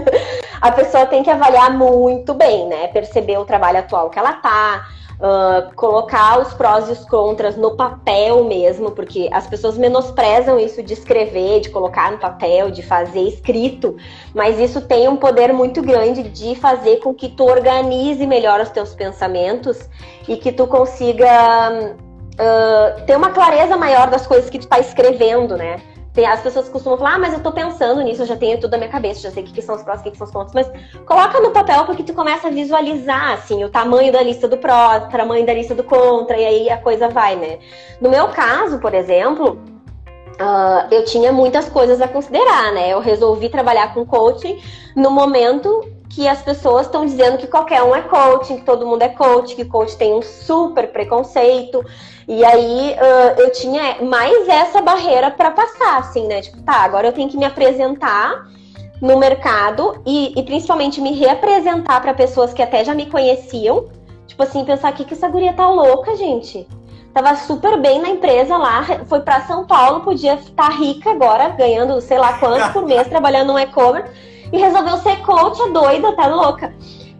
[0.59, 2.87] a pessoa tem que avaliar muito bem, né?
[2.87, 7.75] Perceber o trabalho atual que ela tá, uh, colocar os prós e os contras no
[7.75, 13.21] papel mesmo, porque as pessoas menosprezam isso de escrever, de colocar no papel, de fazer
[13.21, 13.95] escrito,
[14.33, 18.69] mas isso tem um poder muito grande de fazer com que tu organize melhor os
[18.69, 19.89] teus pensamentos
[20.27, 21.95] e que tu consiga
[22.35, 25.81] uh, ter uma clareza maior das coisas que tu tá escrevendo, né?
[26.13, 28.71] Tem, as pessoas costumam falar, ah, mas eu tô pensando nisso, eu já tenho tudo
[28.71, 30.25] na minha cabeça, já sei o que, que são os prós, o que, que são
[30.25, 34.21] os contras, mas coloca no papel porque tu começa a visualizar, assim, o tamanho da
[34.21, 37.59] lista do pró, o tamanho da lista do contra, e aí a coisa vai, né?
[37.99, 39.59] No meu caso, por exemplo,
[40.39, 42.93] uh, eu tinha muitas coisas a considerar, né?
[42.93, 44.61] Eu resolvi trabalhar com coaching
[44.95, 49.01] no momento que as pessoas estão dizendo que qualquer um é coaching, que todo mundo
[49.01, 51.83] é coach, que coach tem um super preconceito.
[52.27, 56.41] E aí uh, eu tinha mais essa barreira para passar, assim, né?
[56.41, 58.47] Tipo, tá, agora eu tenho que me apresentar
[59.01, 63.89] no mercado e, e principalmente me reapresentar para pessoas que até já me conheciam.
[64.27, 66.67] Tipo assim, pensar que que essa guria tá louca, gente.
[67.13, 71.47] Tava super bem na empresa lá, foi para São Paulo, podia estar tá rica agora,
[71.47, 74.11] ganhando sei lá quanto por mês, trabalhando no e-commerce,
[74.55, 76.73] e resolveu ser coach, a doida, tá louca.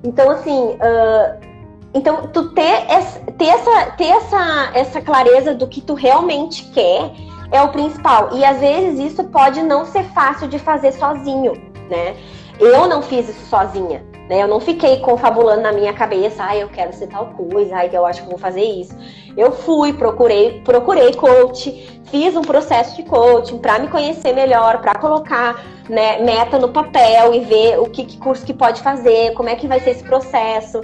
[0.04, 1.46] Então, assim, uh,
[1.94, 7.12] então, tu ter, essa, ter, essa, ter essa, essa clareza do que tu realmente quer
[7.52, 8.30] é o principal.
[8.34, 11.54] E às vezes isso pode não ser fácil de fazer sozinho,
[11.90, 12.16] né?
[12.60, 14.04] Eu não fiz isso sozinha.
[14.30, 14.42] Né?
[14.42, 18.06] Eu não fiquei confabulando na minha cabeça, ai, eu quero ser tal coisa, ai, eu
[18.06, 18.96] acho que vou fazer isso.
[19.38, 24.96] Eu fui, procurei, procurei coach, fiz um processo de coaching para me conhecer melhor, para
[24.96, 29.50] colocar né, meta no papel e ver o que, que curso que pode fazer, como
[29.50, 30.82] é que vai ser esse processo.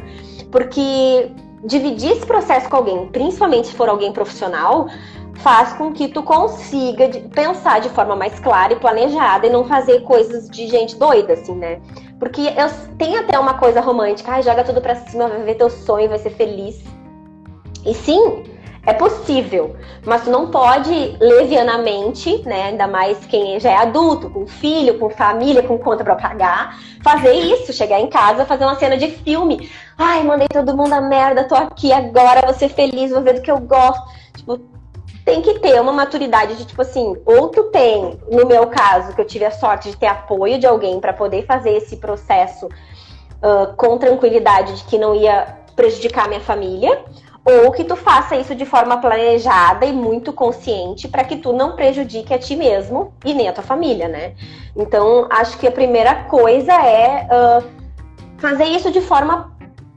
[0.52, 1.32] Porque
[1.64, 4.88] dividir esse processo com alguém, principalmente se for alguém profissional,
[5.36, 10.02] faz com que tu consiga pensar de forma mais clara e planejada e não fazer
[10.02, 11.80] coisas de gente doida, assim, né?
[12.20, 15.70] Porque eu, tem até uma coisa romântica, ai, joga tudo pra cima, vai ver teu
[15.70, 16.84] sonho, vai ser feliz.
[17.84, 18.44] E sim,
[18.86, 19.76] é possível,
[20.06, 25.10] mas tu não pode levianamente, né, ainda mais quem já é adulto, com filho, com
[25.10, 29.70] família, com conta para pagar, fazer isso, chegar em casa, fazer uma cena de filme.
[29.98, 33.42] Ai, mandei todo mundo a merda, tô aqui agora, vou ser feliz, vou ver do
[33.42, 34.04] que eu gosto.
[34.36, 34.60] Tipo,
[35.32, 39.22] tem que ter uma maturidade de tipo assim, ou tu tem, no meu caso, que
[39.22, 43.74] eu tive a sorte de ter apoio de alguém para poder fazer esse processo uh,
[43.78, 47.06] com tranquilidade de que não ia prejudicar minha família,
[47.46, 51.78] ou que tu faça isso de forma planejada e muito consciente para que tu não
[51.78, 54.34] prejudique a ti mesmo e nem a tua família, né?
[54.76, 57.64] Então, acho que a primeira coisa é uh,
[58.38, 59.51] fazer isso de forma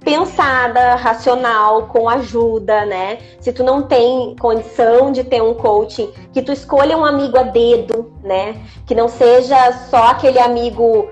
[0.04, 3.18] pensada, racional, com ajuda, né?
[3.40, 7.42] Se tu não tem condição de ter um coaching, que tu escolha um amigo a
[7.42, 8.56] dedo, né?
[8.86, 11.08] Que não seja só aquele amigo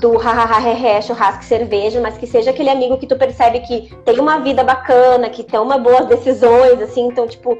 [0.00, 4.18] do hahaha churrasco e cerveja, mas que seja aquele amigo que tu percebe que tem
[4.18, 7.56] uma vida bacana, que toma boas decisões, assim, então, tipo,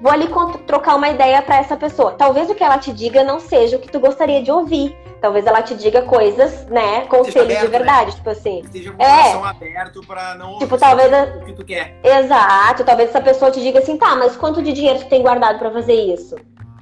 [0.00, 0.28] vou ali
[0.66, 2.12] trocar uma ideia para essa pessoa.
[2.12, 4.96] Talvez o que ela te diga não seja o que tu gostaria de ouvir,
[5.26, 8.16] Talvez ela te diga coisas, né, conselhos aberto, de verdade, né?
[8.16, 8.60] tipo assim.
[8.60, 11.98] Esteja com o é, aberto pra não tipo, talvez o que tu quer.
[12.04, 15.58] Exato, talvez essa pessoa te diga assim, tá, mas quanto de dinheiro tu tem guardado
[15.58, 16.36] para fazer isso?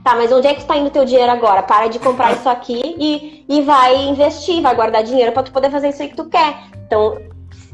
[0.05, 1.63] Tá, mas onde é que está indo teu dinheiro agora?
[1.63, 5.71] Para de comprar isso aqui e, e vai investir, vai guardar dinheiro para tu poder
[5.71, 6.55] fazer isso aí que tu quer.
[6.87, 7.17] Então,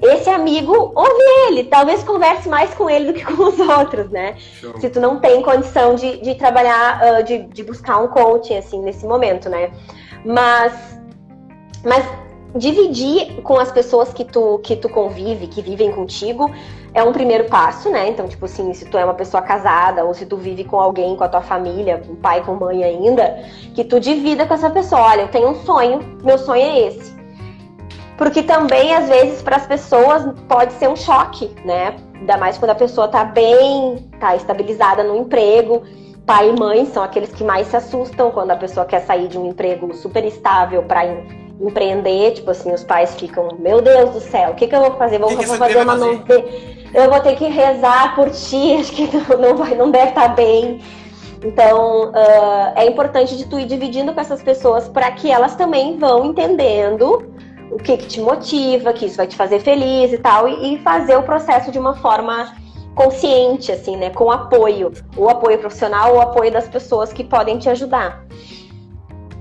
[0.00, 4.36] esse amigo, ouve ele, talvez converse mais com ele do que com os outros, né?
[4.38, 4.80] Show.
[4.80, 8.80] Se tu não tem condição de, de trabalhar, uh, de, de buscar um coaching, assim,
[8.80, 9.72] nesse momento, né?
[10.24, 11.00] Mas,
[11.84, 12.04] mas
[12.54, 16.50] dividir com as pessoas que tu, que tu convive, que vivem contigo,
[16.92, 18.08] é um primeiro passo, né?
[18.08, 21.16] Então, tipo assim, se tu é uma pessoa casada ou se tu vive com alguém,
[21.16, 23.44] com a tua família, com pai, com mãe ainda,
[23.74, 25.02] que tu divida com essa pessoa.
[25.02, 27.14] Olha, eu tenho um sonho, meu sonho é esse.
[28.18, 31.96] Porque também, às vezes, para as pessoas pode ser um choque, né?
[32.14, 35.82] Ainda mais quando a pessoa tá bem, tá estabilizada no emprego
[36.30, 39.36] pai e mãe são aqueles que mais se assustam quando a pessoa quer sair de
[39.36, 41.26] um emprego super estável para em,
[41.60, 42.34] empreender.
[42.34, 45.18] Tipo assim, os pais ficam, meu Deus do céu, o que, que eu vou fazer?
[45.18, 46.86] Vou, que vou fazer uma fazer?
[46.94, 50.28] Eu vou ter que rezar por ti, acho que não, não, vai, não deve estar
[50.28, 50.80] tá bem.
[51.44, 55.98] Então, uh, é importante de tu ir dividindo com essas pessoas para que elas também
[55.98, 57.24] vão entendendo
[57.72, 60.78] o que, que, te motiva, que isso vai te fazer feliz e tal, e, e
[60.78, 62.54] fazer o processo de uma forma
[63.00, 64.10] consciente, assim, né?
[64.10, 64.92] Com apoio.
[65.16, 68.26] O apoio profissional ou o apoio das pessoas que podem te ajudar.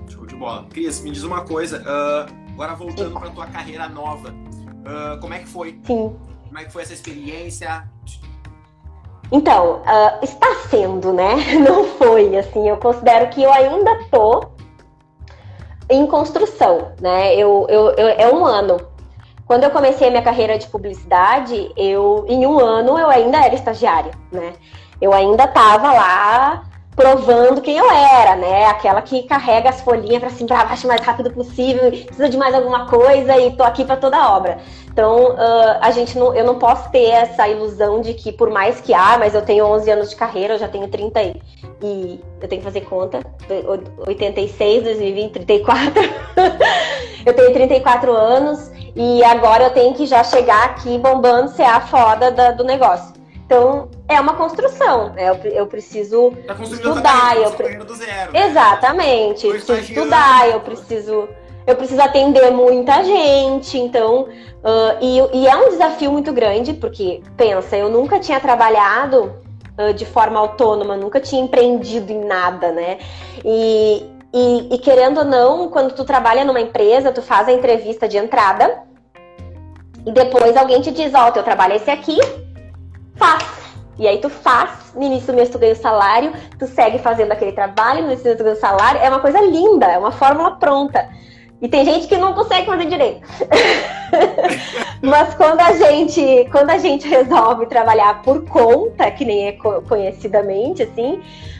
[0.07, 0.65] Show de bola.
[0.69, 1.81] Cris, me diz uma coisa.
[1.81, 4.29] Uh, agora voltando para tua carreira nova.
[4.29, 5.77] Uh, como é que foi?
[5.83, 6.15] Sim.
[6.45, 7.83] Como é que foi essa experiência?
[9.31, 11.35] Então, uh, está sendo, né?
[11.59, 14.47] Não foi, assim, eu considero que eu ainda tô
[15.89, 17.35] em construção, né?
[17.35, 18.79] Eu, eu, eu, é um ano
[19.49, 23.55] quando eu comecei a minha carreira de publicidade, eu em um ano eu ainda era
[23.55, 24.53] estagiária, né?
[25.01, 26.68] Eu ainda estava lá
[26.99, 28.65] provando quem eu era, né?
[28.65, 32.37] Aquela que carrega as folhinhas para cima para baixo o mais rápido possível, precisa de
[32.37, 34.57] mais alguma coisa e tô aqui para toda obra.
[34.91, 38.81] Então, uh, a gente não, eu não posso ter essa ilusão de que por mais
[38.81, 41.41] que ah, mas eu tenho 11 anos de carreira, eu já tenho 30 e,
[41.81, 43.21] e eu tenho que fazer conta,
[44.05, 46.03] 86, 2020, 34.
[47.25, 51.79] eu tenho 34 anos e agora eu tenho que já chegar aqui bombando, ser a
[51.79, 53.13] foda da, do negócio.
[53.45, 55.13] Então, é uma construção.
[55.13, 55.29] Né?
[55.29, 57.37] Eu, eu preciso tá estudar.
[57.37, 57.79] Eu pre...
[57.95, 58.47] zero, né?
[58.47, 59.45] Exatamente.
[59.45, 61.29] Eu preciso estudar, eu preciso.
[61.67, 64.23] Eu preciso atender muita gente, então.
[64.23, 69.31] Uh, e, e, é um desafio muito grande, porque, pensa, eu nunca tinha trabalhado
[69.77, 72.97] uh, de forma autônoma, nunca tinha empreendido em nada, né?
[73.45, 74.03] E,
[74.33, 78.17] e, e, querendo ou não, quando tu trabalha numa empresa, tu faz a entrevista de
[78.17, 78.83] entrada
[80.05, 82.17] e depois alguém te diz, ó, oh, teu trabalho é esse aqui,
[83.15, 83.58] faz.
[83.99, 87.33] E aí tu faz, no início do mês tu ganha o salário, tu segue fazendo
[87.33, 89.97] aquele trabalho, no início do mês tu ganha o salário, é uma coisa linda, é
[89.97, 91.09] uma fórmula pronta.
[91.61, 93.27] E tem gente que não consegue fazer direito.
[95.03, 100.83] Mas quando a gente, quando a gente resolve trabalhar por conta, que nem é conhecidamente
[100.83, 101.15] assim,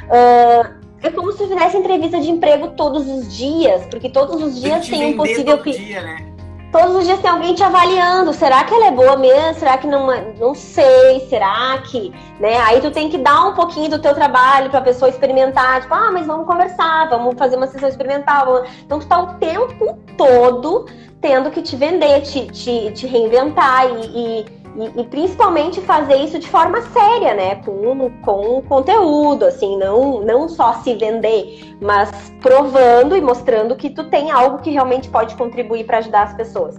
[0.06, 4.88] uh, é como se fizesse entrevista de emprego todos os dias, porque todos os dias
[4.88, 5.62] tem, tem um possível.
[5.62, 6.39] Dia, né?
[6.72, 8.32] Todos os dias tem alguém te avaliando.
[8.32, 9.60] Será que ela é boa mesmo?
[9.60, 10.34] Será que não é?
[10.40, 11.26] Não sei.
[11.28, 12.60] Será que, né?
[12.60, 15.82] Aí tu tem que dar um pouquinho do teu trabalho para a pessoa experimentar.
[15.82, 18.66] Tipo, ah, mas vamos conversar, vamos fazer uma sessão experimental.
[18.86, 20.86] Então tu tá o tempo todo
[21.20, 24.06] tendo que te vender, te, te, te reinventar e,
[24.42, 24.46] e
[24.80, 27.56] e, e, principalmente fazer isso de forma séria, né?
[27.56, 32.10] Com, com conteúdo, assim, não, não só se vender, mas
[32.42, 36.78] provando e mostrando que tu tem algo que realmente pode contribuir para ajudar as pessoas.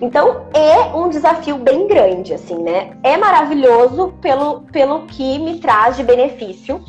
[0.00, 2.96] Então é um desafio bem grande, assim, né?
[3.02, 6.80] É maravilhoso pelo, pelo que me traz de benefício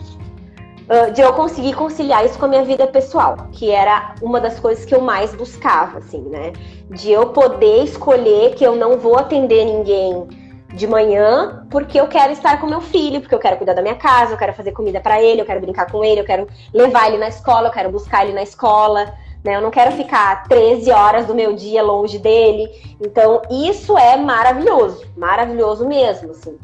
[1.14, 4.86] de eu conseguir conciliar isso com a minha vida pessoal, que era uma das coisas
[4.86, 6.54] que eu mais buscava, assim, né?
[6.90, 10.28] de eu poder escolher que eu não vou atender ninguém
[10.74, 13.96] de manhã porque eu quero estar com meu filho, porque eu quero cuidar da minha
[13.96, 17.08] casa, eu quero fazer comida para ele, eu quero brincar com ele, eu quero levar
[17.08, 19.14] ele na escola, eu quero buscar ele na escola,
[19.44, 19.56] né?
[19.56, 22.70] Eu não quero ficar 13 horas do meu dia longe dele.
[23.00, 26.58] Então, isso é maravilhoso, maravilhoso mesmo, assim,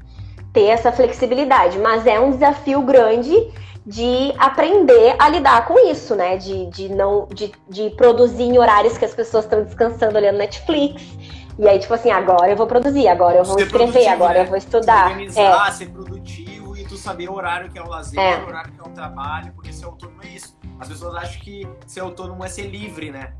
[0.51, 3.49] ter essa flexibilidade, mas é um desafio grande
[3.85, 6.37] de aprender a lidar com isso, né?
[6.37, 11.01] De, de não de, de produzir em horários que as pessoas estão descansando olhando Netflix.
[11.57, 14.41] E aí, tipo assim, agora eu vou produzir, agora eu vou ser escrever, agora né?
[14.41, 15.07] eu vou estudar.
[15.07, 15.71] Se organizar, é.
[15.71, 18.39] ser produtivo e tu saber o horário que é o lazer, é.
[18.39, 20.55] o horário que é o trabalho, porque ser autônomo é isso.
[20.81, 23.33] As pessoas acham que ser autônomo é ser livre, né?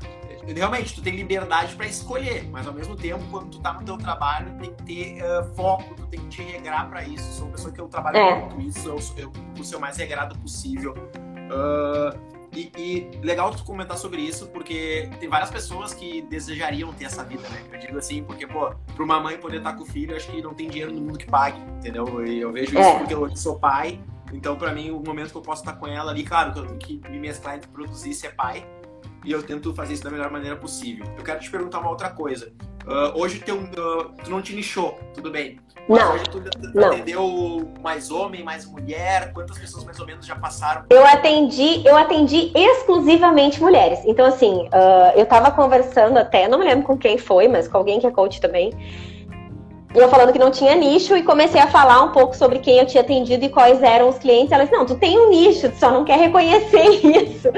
[0.46, 3.96] realmente, tu tem liberdade para escolher, mas ao mesmo tempo, quando tu tá no teu
[3.96, 7.32] trabalho, tem que ter uh, foco, tu tem que te regrar para isso.
[7.32, 8.40] Sou uma pessoa que eu trabalho é.
[8.40, 10.94] muito isso, eu, eu procuro ser o mais regrado possível.
[10.94, 17.06] Uh, e, e, legal tu comentar sobre isso, porque tem várias pessoas que desejariam ter
[17.06, 17.62] essa vida, né?
[17.72, 20.42] Eu digo assim, porque, pô, pra uma mãe poder estar com o filho, acho que
[20.42, 22.26] não tem dinheiro no mundo que pague, entendeu?
[22.26, 22.98] E eu vejo isso é.
[22.98, 24.00] porque eu sou pai,
[24.32, 26.66] então pra mim, o momento que eu posso estar com ela ali, claro que eu
[26.66, 28.66] tenho que me mesclar entre produzir e ser pai,
[29.24, 31.06] e eu tento fazer isso da melhor maneira possível.
[31.16, 32.52] Eu quero te perguntar uma outra coisa.
[32.84, 35.60] Uh, hoje teu, uh, tu não te nichou, tudo bem.
[35.88, 36.42] Mas não, hoje tu
[36.74, 36.88] não.
[36.88, 39.32] atendeu mais homem, mais mulher?
[39.32, 40.84] Quantas pessoas mais ou menos já passaram?
[40.90, 44.00] Eu atendi, eu atendi exclusivamente mulheres.
[44.04, 47.78] Então, assim, uh, eu tava conversando até, não me lembro com quem foi, mas com
[47.78, 48.72] alguém que é coach também.
[49.94, 52.86] Eu falando que não tinha nicho e comecei a falar um pouco sobre quem eu
[52.86, 54.50] tinha atendido e quais eram os clientes.
[54.50, 57.48] Ela disse, não, tu tem um nicho, tu só não quer reconhecer isso.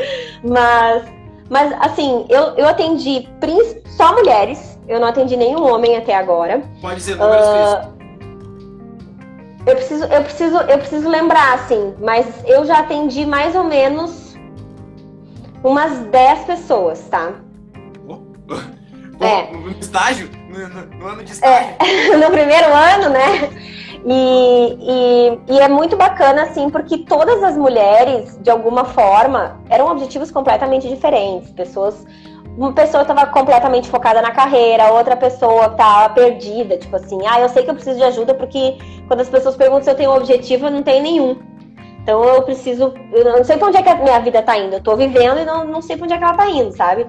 [0.43, 1.05] Mas
[1.49, 3.29] mas, assim, eu, eu atendi
[3.87, 6.63] só mulheres, eu não atendi nenhum homem até agora.
[6.81, 7.95] Pode dizer números, uh,
[9.67, 14.35] eu preciso, eu preciso, eu preciso lembrar, assim, mas eu já atendi mais ou menos
[15.63, 17.33] umas 10 pessoas, tá?
[18.09, 18.19] Oh,
[19.21, 19.51] oh, é.
[19.53, 20.31] No estágio?
[20.55, 21.77] No, no, no ano de estágio?
[21.81, 23.51] É, no primeiro ano, né?
[24.07, 24.79] E,
[25.49, 30.31] e, e, é muito bacana, assim, porque todas as mulheres, de alguma forma, eram objetivos
[30.31, 31.51] completamente diferentes.
[31.51, 32.07] Pessoas.
[32.57, 37.49] Uma pessoa estava completamente focada na carreira, outra pessoa estava perdida, tipo assim, ah, eu
[37.49, 38.79] sei que eu preciso de ajuda porque
[39.09, 41.37] quando as pessoas perguntam se eu tenho um objetivo, eu não tenho nenhum.
[42.05, 42.95] Então eu preciso.
[43.11, 44.75] Eu não sei pra onde é que a minha vida está indo.
[44.75, 47.07] Eu estou vivendo e não, não sei pra onde é que ela está indo, sabe?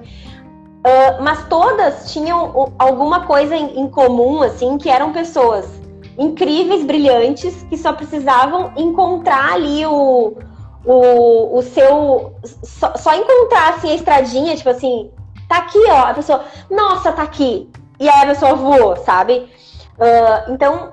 [0.86, 5.68] Uh, mas todas tinham alguma coisa em, em comum, assim, que eram pessoas
[6.16, 10.36] incríveis, brilhantes, que só precisavam encontrar ali o,
[10.84, 12.36] o, o seu.
[12.62, 15.10] Só, só, encontrar assim, a estradinha, tipo assim,
[15.48, 16.10] tá aqui, ó.
[16.10, 17.68] A pessoa, nossa, tá aqui.
[17.98, 19.50] E aí a pessoa voou, sabe?
[19.98, 20.90] Uh, então,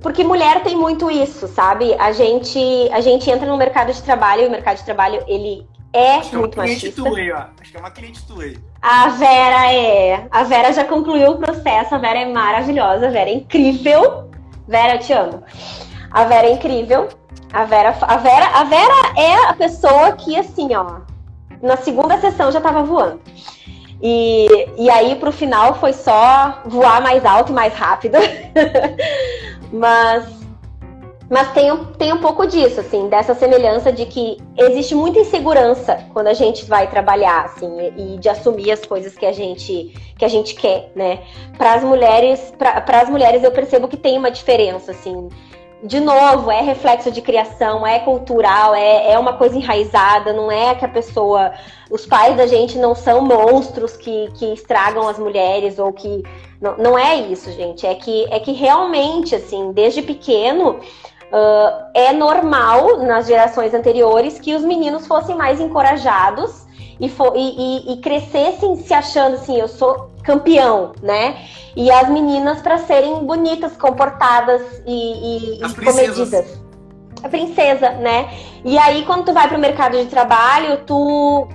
[0.00, 1.92] porque mulher tem muito isso, sabe?
[1.98, 2.58] A gente,
[2.90, 6.38] a gente entra no mercado de trabalho e o mercado de trabalho, ele é Acho
[6.38, 7.02] muito que é uma machista.
[7.02, 7.44] Tu aí, ó.
[7.60, 8.58] Acho que é uma cliente aí.
[8.82, 10.26] A Vera é.
[10.30, 11.94] A Vera já concluiu o processo.
[11.94, 13.06] A Vera é maravilhosa.
[13.06, 14.30] A Vera é incrível.
[14.68, 15.42] Vera, eu te amo.
[16.10, 17.08] A Vera é incrível.
[17.52, 21.00] A Vera, a Vera, a Vera é a pessoa que, assim, ó,
[21.62, 23.20] na segunda sessão já tava voando.
[24.02, 28.18] E, e aí, pro final, foi só voar mais alto e mais rápido.
[29.72, 30.45] Mas
[31.28, 36.28] mas tem, tem um pouco disso, assim, dessa semelhança de que existe muita insegurança quando
[36.28, 40.28] a gente vai trabalhar, assim, e de assumir as coisas que a gente, que a
[40.28, 41.20] gente quer, né?
[41.58, 45.28] Para as mulheres, para as mulheres eu percebo que tem uma diferença, assim.
[45.82, 50.74] De novo, é reflexo de criação, é cultural, é, é uma coisa enraizada, não é
[50.74, 51.52] que a pessoa.
[51.90, 56.22] Os pais da gente não são monstros que, que estragam as mulheres ou que.
[56.60, 57.86] Não, não é isso, gente.
[57.86, 60.80] É que, é que realmente, assim, desde pequeno
[61.26, 66.66] Uh, é normal nas gerações anteriores que os meninos fossem mais encorajados
[67.00, 71.36] e, e, e, crescessem se achando assim, eu sou campeão, né?
[71.76, 76.60] E as meninas para serem bonitas, comportadas e, e comedidas.
[77.22, 78.30] a princesa, né?
[78.64, 81.46] E aí, quando tu vai para o mercado de trabalho, tu,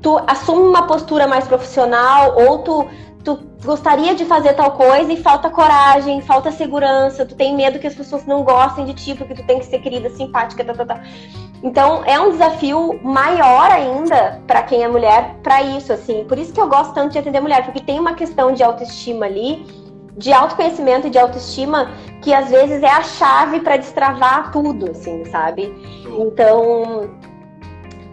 [0.00, 2.86] tu assume uma postura mais profissional ou tu,
[3.24, 7.86] tu gostaria de fazer tal coisa e falta coragem, falta segurança, tu tem medo que
[7.86, 10.84] as pessoas não gostem de ti, porque tu tem que ser querida, simpática, tá, tá,
[10.84, 11.02] tá.
[11.62, 16.24] Então, é um desafio maior ainda para quem é mulher para isso, assim.
[16.24, 19.26] Por isso que eu gosto tanto de atender mulher, porque tem uma questão de autoestima
[19.26, 19.66] ali
[20.16, 21.90] de autoconhecimento e de autoestima
[22.20, 25.72] que às vezes é a chave para destravar tudo, assim, sabe?
[26.18, 27.10] Então,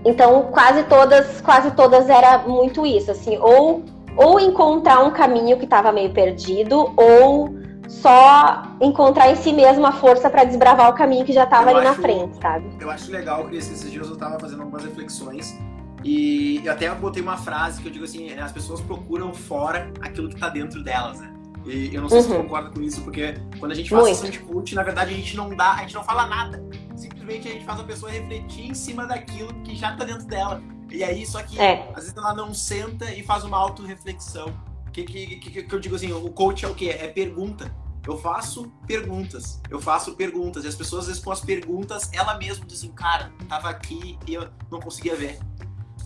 [0.05, 3.83] então quase todas, quase todas era muito isso, assim, ou
[4.17, 7.55] ou encontrar um caminho que estava meio perdido, ou
[7.87, 11.79] só encontrar em si mesmo a força para desbravar o caminho que já estava ali
[11.79, 12.69] acho, na frente, sabe?
[12.79, 15.57] Eu acho legal que esses dias eu estava fazendo algumas reflexões
[16.03, 20.27] e eu até botei uma frase que eu digo assim, as pessoas procuram fora aquilo
[20.27, 21.33] que está dentro delas, né?
[21.65, 22.23] E eu não sei uhum.
[22.23, 25.13] se você concorda com isso, porque quando a gente faz sessão de coach, na verdade
[25.13, 26.63] a gente não dá, a gente não fala nada.
[26.95, 30.61] Simplesmente a gente faz a pessoa refletir em cima daquilo que já tá dentro dela.
[30.91, 31.89] E aí, só que é.
[31.89, 34.53] às vezes ela não senta e faz uma auto-reflexão.
[34.91, 36.89] Que, que, que, que eu digo assim, o coach é o quê?
[36.89, 37.71] É pergunta.
[38.05, 39.61] Eu faço perguntas.
[39.69, 40.63] Eu faço perguntas.
[40.63, 44.17] E as pessoas, às vezes, com as perguntas, ela mesma diz assim, cara, tava aqui
[44.25, 45.37] e eu não conseguia ver.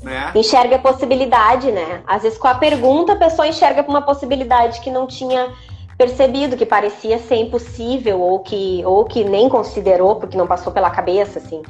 [0.01, 0.31] Né?
[0.35, 2.03] Enxerga a possibilidade, né?
[2.07, 5.53] Às vezes com a pergunta a pessoa enxerga uma possibilidade que não tinha
[5.95, 10.89] percebido, que parecia ser impossível ou que, ou que nem considerou porque não passou pela
[10.89, 11.61] cabeça, assim.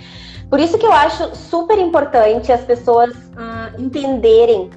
[0.51, 4.69] Por isso que eu acho super importante as pessoas uh, entenderem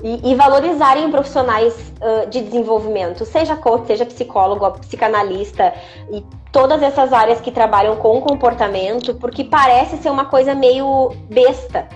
[0.00, 5.74] e, e, valorizarem profissionais uh, de desenvolvimento, seja coach, seja psicólogo, psicanalista
[6.12, 11.88] e todas essas áreas que trabalham com comportamento, porque parece ser uma coisa meio besta,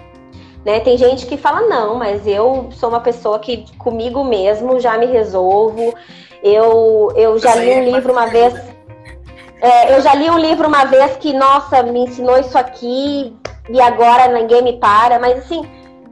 [0.65, 0.81] né?
[0.81, 5.07] Tem gente que fala, não, mas eu sou uma pessoa que comigo mesmo já me
[5.07, 5.95] resolvo.
[6.43, 8.72] Eu, eu já li um é livro uma vez.
[9.63, 13.33] É, eu já li um livro uma vez que, nossa, me ensinou isso aqui
[13.71, 15.21] e agora ninguém me para.
[15.21, 15.63] Mas assim,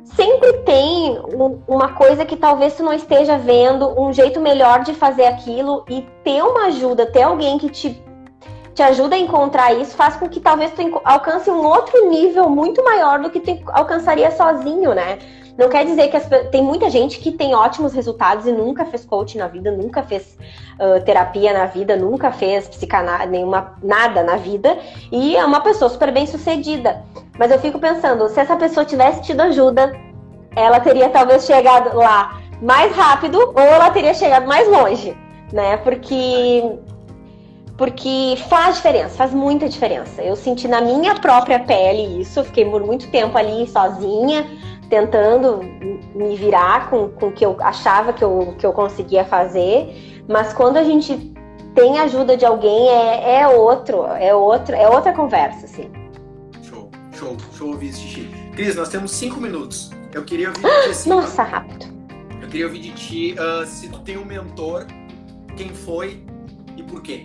[0.04, 1.20] sempre tem
[1.66, 6.06] uma coisa que talvez tu não esteja vendo, um jeito melhor de fazer aquilo e
[6.22, 8.00] ter uma ajuda, ter alguém que te
[8.72, 12.82] te ajuda a encontrar isso, faz com que talvez tu alcance um outro nível muito
[12.84, 15.18] maior do que tu alcançaria sozinho, né?
[15.60, 19.04] Não quer dizer que as, tem muita gente que tem ótimos resultados e nunca fez
[19.04, 20.38] coaching na vida, nunca fez
[20.78, 24.78] uh, terapia na vida, nunca fez psicanálise, nenhuma nada na vida
[25.12, 27.04] e é uma pessoa super bem sucedida.
[27.38, 29.94] Mas eu fico pensando, se essa pessoa tivesse tido ajuda,
[30.56, 35.14] ela teria talvez chegado lá mais rápido ou ela teria chegado mais longe,
[35.52, 35.76] né?
[35.76, 36.64] Porque
[37.76, 40.22] porque faz diferença, faz muita diferença.
[40.22, 44.46] Eu senti na minha própria pele isso, fiquei por muito tempo ali sozinha,
[44.90, 45.60] tentando
[46.14, 50.52] me virar com, com o que eu achava que eu, que eu conseguia fazer, mas
[50.52, 51.32] quando a gente
[51.74, 55.90] tem ajuda de alguém é, é outro, é outro, é outra conversa, assim.
[56.62, 58.28] Show, show, show ouvir isso, Xixi.
[58.52, 59.92] Cris, nós temos cinco minutos.
[60.12, 61.08] Eu queria ouvir de ti assim.
[61.08, 61.86] Nossa, rápido.
[62.42, 64.86] Eu queria ouvir de ti uh, se tu tem um mentor,
[65.56, 66.24] quem foi
[66.76, 67.24] e por quê?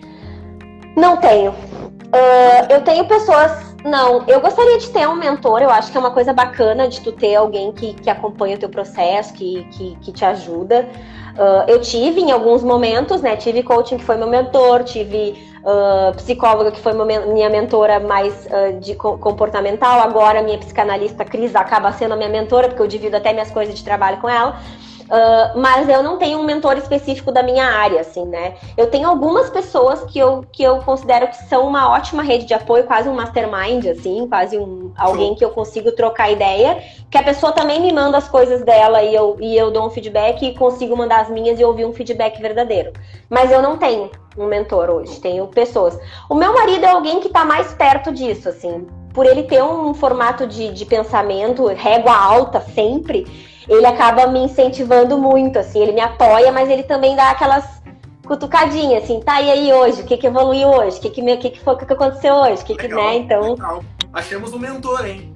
[0.96, 1.52] Não tenho.
[1.52, 3.76] Uh, eu tenho pessoas.
[3.84, 7.02] Não, eu gostaria de ter um mentor, eu acho que é uma coisa bacana de
[7.02, 10.88] tu ter alguém que, que acompanha o teu processo, que, que, que te ajuda.
[11.36, 13.36] Uh, eu tive em alguns momentos, né?
[13.36, 18.80] Tive coaching que foi meu mentor, tive uh, psicóloga que foi minha mentora mais uh,
[18.80, 20.00] de comportamental.
[20.00, 23.76] Agora, minha psicanalista Cris acaba sendo a minha mentora, porque eu divido até minhas coisas
[23.76, 24.58] de trabalho com ela.
[25.06, 28.56] Uh, mas eu não tenho um mentor específico da minha área, assim, né?
[28.76, 32.54] Eu tenho algumas pessoas que eu, que eu considero que são uma ótima rede de
[32.56, 37.24] apoio, quase um mastermind, assim, quase um, alguém que eu consigo trocar ideia, que a
[37.24, 40.56] pessoa também me manda as coisas dela e eu, e eu dou um feedback e
[40.56, 42.92] consigo mandar as minhas e ouvir um feedback verdadeiro.
[43.30, 45.98] Mas eu não tenho um mentor hoje, tenho pessoas.
[46.28, 49.94] O meu marido é alguém que está mais perto disso, assim, por ele ter um
[49.94, 53.26] formato de, de pensamento, régua alta sempre
[53.68, 57.82] ele acaba me incentivando muito, assim, ele me apoia, mas ele também dá aquelas
[58.26, 60.02] cutucadinhas, assim, tá, e aí hoje?
[60.02, 60.98] O que que evoluiu hoje?
[60.98, 62.64] O que que, que, que foi que aconteceu hoje?
[62.64, 63.52] O que legal, que, né, então...
[63.52, 63.84] Legal.
[64.14, 65.36] Achamos um mentor, hein?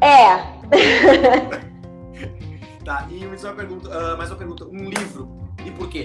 [0.00, 0.36] É.
[2.84, 5.28] tá, e mais uma pergunta, uh, mais uma pergunta, um livro,
[5.64, 6.04] e por quê?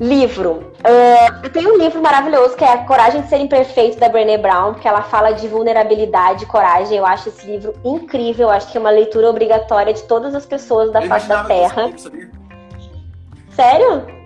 [0.00, 0.72] Livro.
[0.80, 4.36] Uh, eu tenho um livro maravilhoso que é A Coragem de Ser Imperfeito, da Brené
[4.38, 6.96] Brown, que ela fala de vulnerabilidade e coragem.
[6.96, 8.48] Eu acho esse livro incrível.
[8.48, 11.44] Eu acho que é uma leitura obrigatória de todas as pessoas da eu face da
[11.44, 11.92] Terra.
[13.50, 14.22] Sério?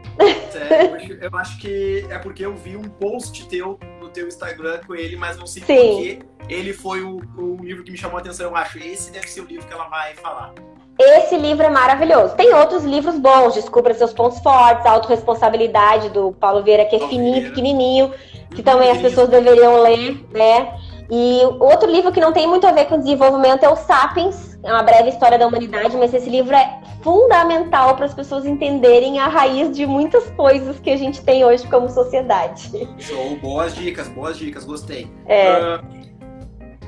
[0.51, 4.95] Sério, eu acho que é porque eu vi um post teu no teu Instagram com
[4.95, 6.21] ele, mas não sei porquê.
[6.49, 8.47] Ele foi o, o livro que me chamou a atenção.
[8.47, 10.55] Eu acho esse deve ser o livro que ela vai falar.
[10.99, 12.35] Esse livro é maravilhoso.
[12.35, 17.43] Tem outros livros bons, Descubra Seus Pontos Fortes, Autoresponsabilidade, do Paulo Vieira, que é fininho,
[17.45, 18.15] pequenininho,
[18.55, 20.75] que também as pessoas deveriam ler, né?
[21.11, 24.73] E outro livro que não tem muito a ver com desenvolvimento é o Sapiens, é
[24.73, 29.29] uma breve história da humanidade, mas esse livro é fundamental para as pessoas entenderem a
[29.29, 32.71] raiz de muitas coisas que a gente tem hoje como sociedade.
[32.99, 35.09] Show, boas dicas, boas dicas, gostei.
[35.27, 35.77] É.
[35.77, 36.06] Uh,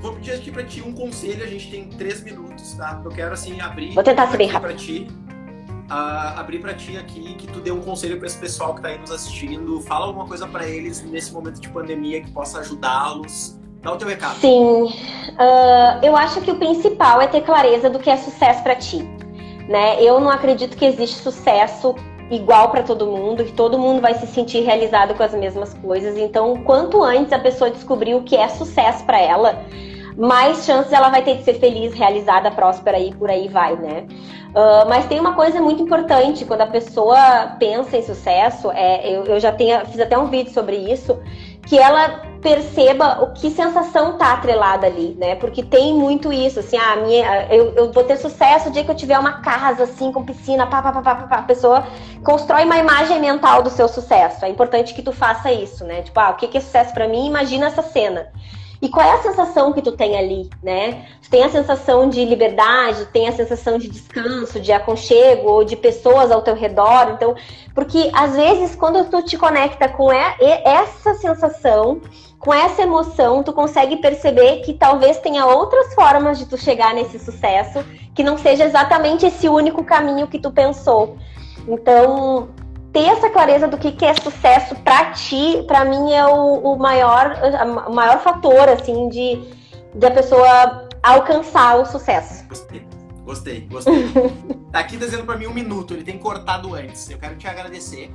[0.01, 3.01] vou pedir aqui para ti um conselho, a gente tem três minutos, tá?
[3.05, 3.95] Eu quero assim abrir.
[3.95, 4.77] Vou tentar ser bem rápido.
[4.77, 5.09] ti
[5.89, 8.89] uh, abrir para ti aqui, que tu dê um conselho para esse pessoal que está
[8.89, 9.81] aí nos assistindo.
[9.83, 13.59] Fala alguma coisa para eles nesse momento de pandemia que possa ajudá-los.
[13.83, 14.39] Dá o teu recado.
[14.41, 18.75] Sim, uh, eu acho que o principal é ter clareza do que é sucesso para
[18.75, 18.99] ti.
[19.69, 20.03] Né?
[20.03, 21.95] Eu não acredito que existe sucesso
[22.31, 26.17] igual para todo mundo, que todo mundo vai se sentir realizado com as mesmas coisas.
[26.17, 29.65] Então, quanto antes a pessoa descobrir o que é sucesso para ela,
[30.19, 34.05] mais chances ela vai ter de ser feliz, realizada, próspera e por aí vai, né?
[34.49, 39.25] Uh, mas tem uma coisa muito importante quando a pessoa pensa em sucesso, é, eu,
[39.25, 41.17] eu já tenho, fiz até um vídeo sobre isso,
[41.67, 45.37] que ela perceba o que sensação tá atrelada ali, né?
[45.37, 48.91] Porque tem muito isso, assim, ah, minha, eu, eu vou ter sucesso o dia que
[48.91, 51.37] eu tiver uma casa assim com piscina, pá, pá, pá, pá, pá.
[51.37, 51.87] A pessoa
[52.25, 54.45] constrói uma imagem mental do seu sucesso.
[54.45, 56.03] É importante que tu faça isso, né?
[56.03, 57.27] Tipo, ah, o que é sucesso para mim?
[57.27, 58.33] Imagina essa cena.
[58.81, 61.07] E qual é a sensação que tu tem ali, né?
[61.23, 65.75] Tu tem a sensação de liberdade, tem a sensação de descanso, de aconchego, ou de
[65.75, 67.11] pessoas ao teu redor.
[67.15, 67.35] Então,
[67.75, 72.01] porque às vezes quando tu te conecta com essa sensação,
[72.39, 77.19] com essa emoção, tu consegue perceber que talvez tenha outras formas de tu chegar nesse
[77.19, 81.17] sucesso, que não seja exatamente esse único caminho que tu pensou.
[81.67, 82.51] Então,
[82.93, 86.79] ter essa clareza do que, que é sucesso para ti, para mim é o, o,
[86.79, 87.37] maior,
[87.87, 89.41] o maior fator, assim, de,
[89.95, 92.47] de a pessoa alcançar o sucesso.
[92.49, 92.87] Gostei,
[93.25, 94.09] gostei, gostei.
[94.73, 97.11] tá aqui dizendo para mim um minuto, ele tem cortado antes.
[97.11, 98.11] Eu quero te agradecer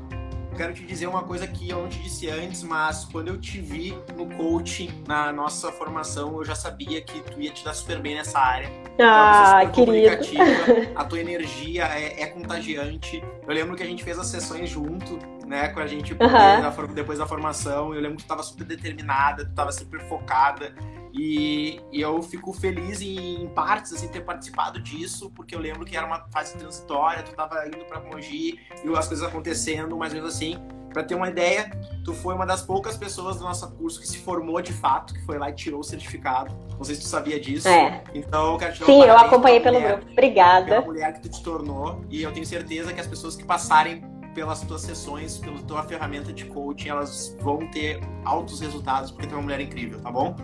[0.54, 3.60] quero te dizer uma coisa que eu não te disse antes, mas quando eu te
[3.60, 8.00] vi no coaching, na nossa formação, eu já sabia que tu ia te dar super
[8.00, 8.70] bem nessa área.
[9.00, 10.18] Ah, querido.
[10.96, 13.24] A tua energia é, é, contagiante.
[13.48, 15.20] Eu lembro que a gente fez as sessões junto,
[15.54, 16.94] né, com a gente uhum.
[16.96, 17.94] depois da formação.
[17.94, 20.74] Eu lembro que tu estava super determinada, tu estava super focada.
[21.14, 25.86] E, e, eu fico feliz em, em, partes, assim, ter participado disso, porque eu lembro
[25.86, 30.12] que era uma fase transitória, tu tava indo pra Mogi, e as coisas acontecendo, mais
[30.12, 30.58] ou menos assim.
[30.92, 31.72] Pra ter uma ideia,
[32.04, 35.24] tu foi uma das poucas pessoas do nosso curso que se formou de fato, que
[35.24, 36.56] foi lá e tirou o certificado.
[36.76, 37.68] Não sei se tu sabia disso.
[37.68, 38.04] É.
[38.14, 40.12] Então, eu quero te dar Sim, eu acompanhei pelo mulher, grupo.
[40.12, 40.66] Obrigada.
[40.66, 44.04] Pela mulher que tu te tornou, e eu tenho certeza que as pessoas que passarem
[44.34, 49.34] pelas tuas sessões, pela tua ferramenta de coaching, elas vão ter altos resultados, porque tu
[49.34, 50.36] é uma mulher incrível, tá bom?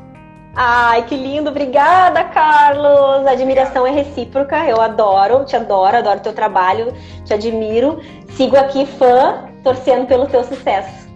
[0.56, 3.26] Ai, que lindo, obrigada, Carlos.
[3.26, 8.00] A admiração é recíproca, eu adoro, te adoro, adoro teu trabalho, te admiro.
[8.32, 11.08] Sigo aqui fã, torcendo pelo teu sucesso.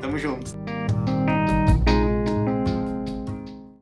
[0.00, 0.59] Tamo junto.